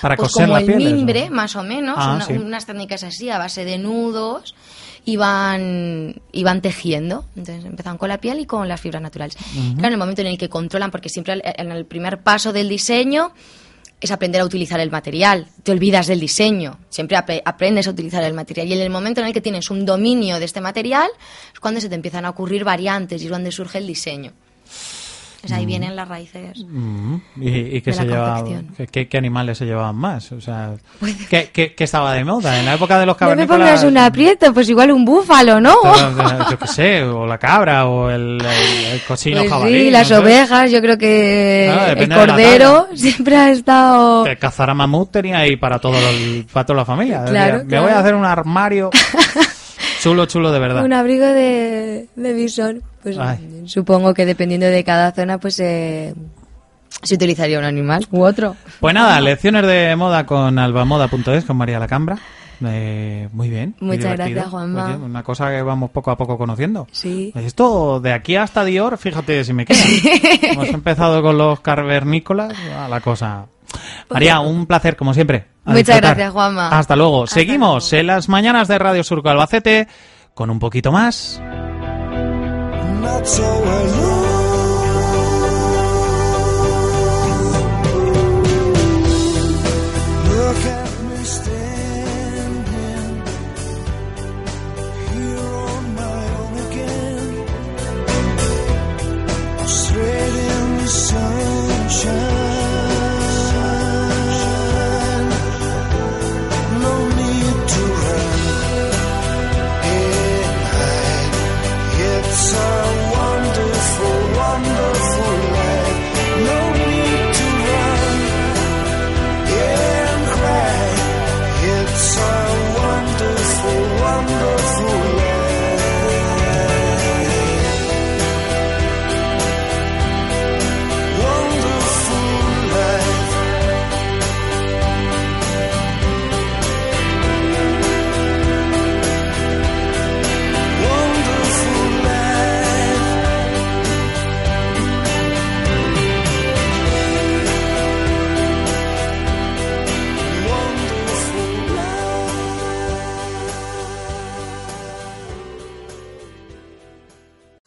Para 0.00 0.16
pues 0.16 0.28
coser 0.32 0.46
como 0.46 0.54
la 0.54 0.60
el 0.60 0.66
piel. 0.66 0.90
¿no? 0.90 0.96
mimbre, 0.96 1.28
más 1.28 1.56
o 1.56 1.62
menos, 1.62 1.96
Ah, 1.98 2.14
una- 2.14 2.24
sí. 2.24 2.32
unas 2.32 2.64
técnicas 2.64 3.02
así, 3.04 3.28
a 3.28 3.36
base 3.36 3.66
de 3.66 3.76
nudos, 3.76 4.54
iban, 5.12 6.20
iban 6.32 6.60
tejiendo. 6.60 7.24
Entonces 7.36 7.64
empezaban 7.64 7.98
con 7.98 8.08
la 8.08 8.18
piel 8.18 8.40
y 8.40 8.46
con 8.46 8.68
las 8.68 8.80
fibras 8.80 9.02
naturales. 9.02 9.36
Claro, 9.74 9.88
en 9.88 9.92
el 9.92 9.98
momento 9.98 10.20
en 10.22 10.28
el 10.28 10.38
que 10.38 10.48
controlan, 10.48 10.90
porque 10.90 11.08
siempre 11.08 11.34
el- 11.34 11.42
en 11.44 11.70
el 11.72 11.84
primer 11.86 12.22
paso 12.22 12.52
del 12.52 12.68
diseño 12.68 13.32
es 14.00 14.10
aprender 14.10 14.40
a 14.40 14.44
utilizar 14.46 14.80
el 14.80 14.90
material. 14.90 15.46
Te 15.62 15.72
olvidas 15.72 16.06
del 16.06 16.20
diseño, 16.20 16.78
siempre 16.88 17.18
apre- 17.18 17.42
aprendes 17.44 17.86
a 17.86 17.90
utilizar 17.90 18.22
el 18.24 18.32
material. 18.32 18.66
Y 18.68 18.72
en 18.72 18.80
el 18.80 18.88
momento 18.90 19.20
en 19.20 19.26
el 19.26 19.32
que 19.34 19.42
tienes 19.42 19.70
un 19.70 19.84
dominio 19.84 20.38
de 20.38 20.46
este 20.46 20.60
material, 20.62 21.10
es 21.52 21.60
cuando 21.60 21.80
se 21.80 21.88
te 21.90 21.94
empiezan 21.96 22.24
a 22.24 22.30
ocurrir 22.30 22.64
variantes 22.64 23.20
y 23.20 23.26
es 23.26 23.30
donde 23.30 23.52
surge 23.52 23.76
el 23.78 23.86
diseño. 23.86 24.32
Pues 25.40 25.52
ahí 25.54 25.64
vienen 25.64 25.96
las 25.96 26.06
raíces. 26.06 26.64
Mm, 26.68 27.14
¿Y, 27.40 27.48
y 27.76 27.80
qué 27.80 27.94
se 27.94 28.06
qué, 28.92 29.08
qué- 29.08 29.16
animales 29.18 29.56
se 29.56 29.64
llevaban 29.64 29.96
más? 29.96 30.30
O 30.32 30.40
sea, 30.42 30.72
¿qué, 31.30 31.48
qué- 31.50 31.74
qué 31.74 31.84
estaba 31.84 32.12
de 32.12 32.24
moda? 32.24 32.58
En 32.60 32.66
la 32.66 32.74
época 32.74 32.98
de 32.98 33.06
los 33.06 33.18
No 33.18 33.26
me 33.28 33.32
cavernícolas... 33.32 33.68
pongas 33.80 33.84
un 33.84 33.96
aprieto, 33.96 34.52
pues 34.52 34.68
igual 34.68 34.92
un 34.92 35.04
búfalo, 35.06 35.58
¿no? 35.58 35.74
Yo 36.50 36.58
qué 36.58 36.66
sé, 36.66 37.02
o 37.04 37.26
la 37.26 37.38
cabra, 37.38 37.86
o 37.86 38.10
el, 38.10 38.38
el, 38.38 38.84
el 38.92 39.00
cochino 39.08 39.38
Pues 39.40 39.50
jabalí. 39.50 39.80
sí, 39.84 39.90
las 39.90 40.10
no 40.10 40.16
sé. 40.16 40.22
ovejas, 40.22 40.70
yo 40.70 40.80
creo 40.82 40.98
que 40.98 41.72
Ah, 41.74 41.92
el 41.92 42.08
cordero 42.12 42.88
siempre 42.94 43.36
ha 43.36 43.50
estado... 43.50 44.24
Que 44.24 44.36
cazar 44.36 44.68
a 44.68 44.74
mamut 44.74 45.10
tenía 45.10 45.38
ahí 45.38 45.56
para, 45.56 45.78
todo 45.78 45.96
el- 45.96 46.46
para 46.52 46.66
toda 46.66 46.76
la 46.80 46.84
familia. 46.84 47.24
Claro, 47.24 47.52
Decía, 47.52 47.58
Me 47.64 47.68
claro. 47.68 47.84
voy 47.84 47.92
a 47.92 47.98
hacer 48.00 48.14
un 48.14 48.24
armario 48.26 48.90
chulo, 50.00 50.26
chulo 50.26 50.50
de 50.52 50.58
verdad. 50.58 50.84
Un 50.84 50.92
abrigo 50.92 51.26
de, 51.26 52.08
de 52.16 52.32
bisón. 52.32 52.82
Pues 53.02 53.16
Ay. 53.18 53.62
supongo 53.66 54.12
que 54.14 54.26
dependiendo 54.26 54.66
de 54.66 54.84
cada 54.84 55.12
zona, 55.12 55.38
pues 55.38 55.58
eh, 55.60 56.14
se 57.02 57.14
utilizaría 57.14 57.58
un 57.58 57.64
animal 57.64 58.06
u 58.10 58.22
otro. 58.22 58.56
Pues 58.80 58.94
nada, 58.94 59.20
lecciones 59.20 59.66
de 59.66 59.94
moda 59.96 60.26
con 60.26 60.58
albamoda.es 60.58 61.44
con 61.44 61.56
María 61.56 61.78
Lacambra. 61.78 62.18
Eh, 62.64 63.28
muy 63.32 63.48
bien. 63.48 63.74
Muchas 63.80 64.16
gracias, 64.16 64.48
Juanma. 64.48 64.86
Oye, 64.86 64.96
una 64.96 65.22
cosa 65.22 65.50
que 65.50 65.62
vamos 65.62 65.90
poco 65.90 66.10
a 66.10 66.16
poco 66.16 66.36
conociendo. 66.36 66.86
Sí. 66.92 67.32
Esto 67.34 68.00
de 68.00 68.12
aquí 68.12 68.36
hasta 68.36 68.64
Dior, 68.64 68.98
fíjate 68.98 69.44
si 69.44 69.52
me 69.52 69.64
queda. 69.64 69.78
Hemos 70.42 70.68
empezado 70.68 71.22
con 71.22 71.38
los 71.38 71.60
carvernícolas, 71.60 72.54
a 72.76 72.88
la 72.88 73.00
cosa. 73.00 73.46
María, 74.10 74.40
un 74.40 74.66
placer 74.66 74.96
como 74.96 75.14
siempre. 75.14 75.46
Muchas 75.64 75.76
disfrutar. 75.86 76.02
gracias, 76.02 76.32
Juanma. 76.32 76.68
Hasta 76.76 76.96
luego. 76.96 77.24
Hasta 77.24 77.34
Seguimos 77.34 77.92
en 77.92 78.06
las 78.06 78.28
mañanas 78.28 78.68
de 78.68 78.78
Radio 78.78 79.04
Surco 79.04 79.28
Albacete 79.28 79.88
con 80.34 80.50
un 80.50 80.58
poquito 80.58 80.90
más. 80.92 81.40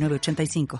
906985. 0.00 0.78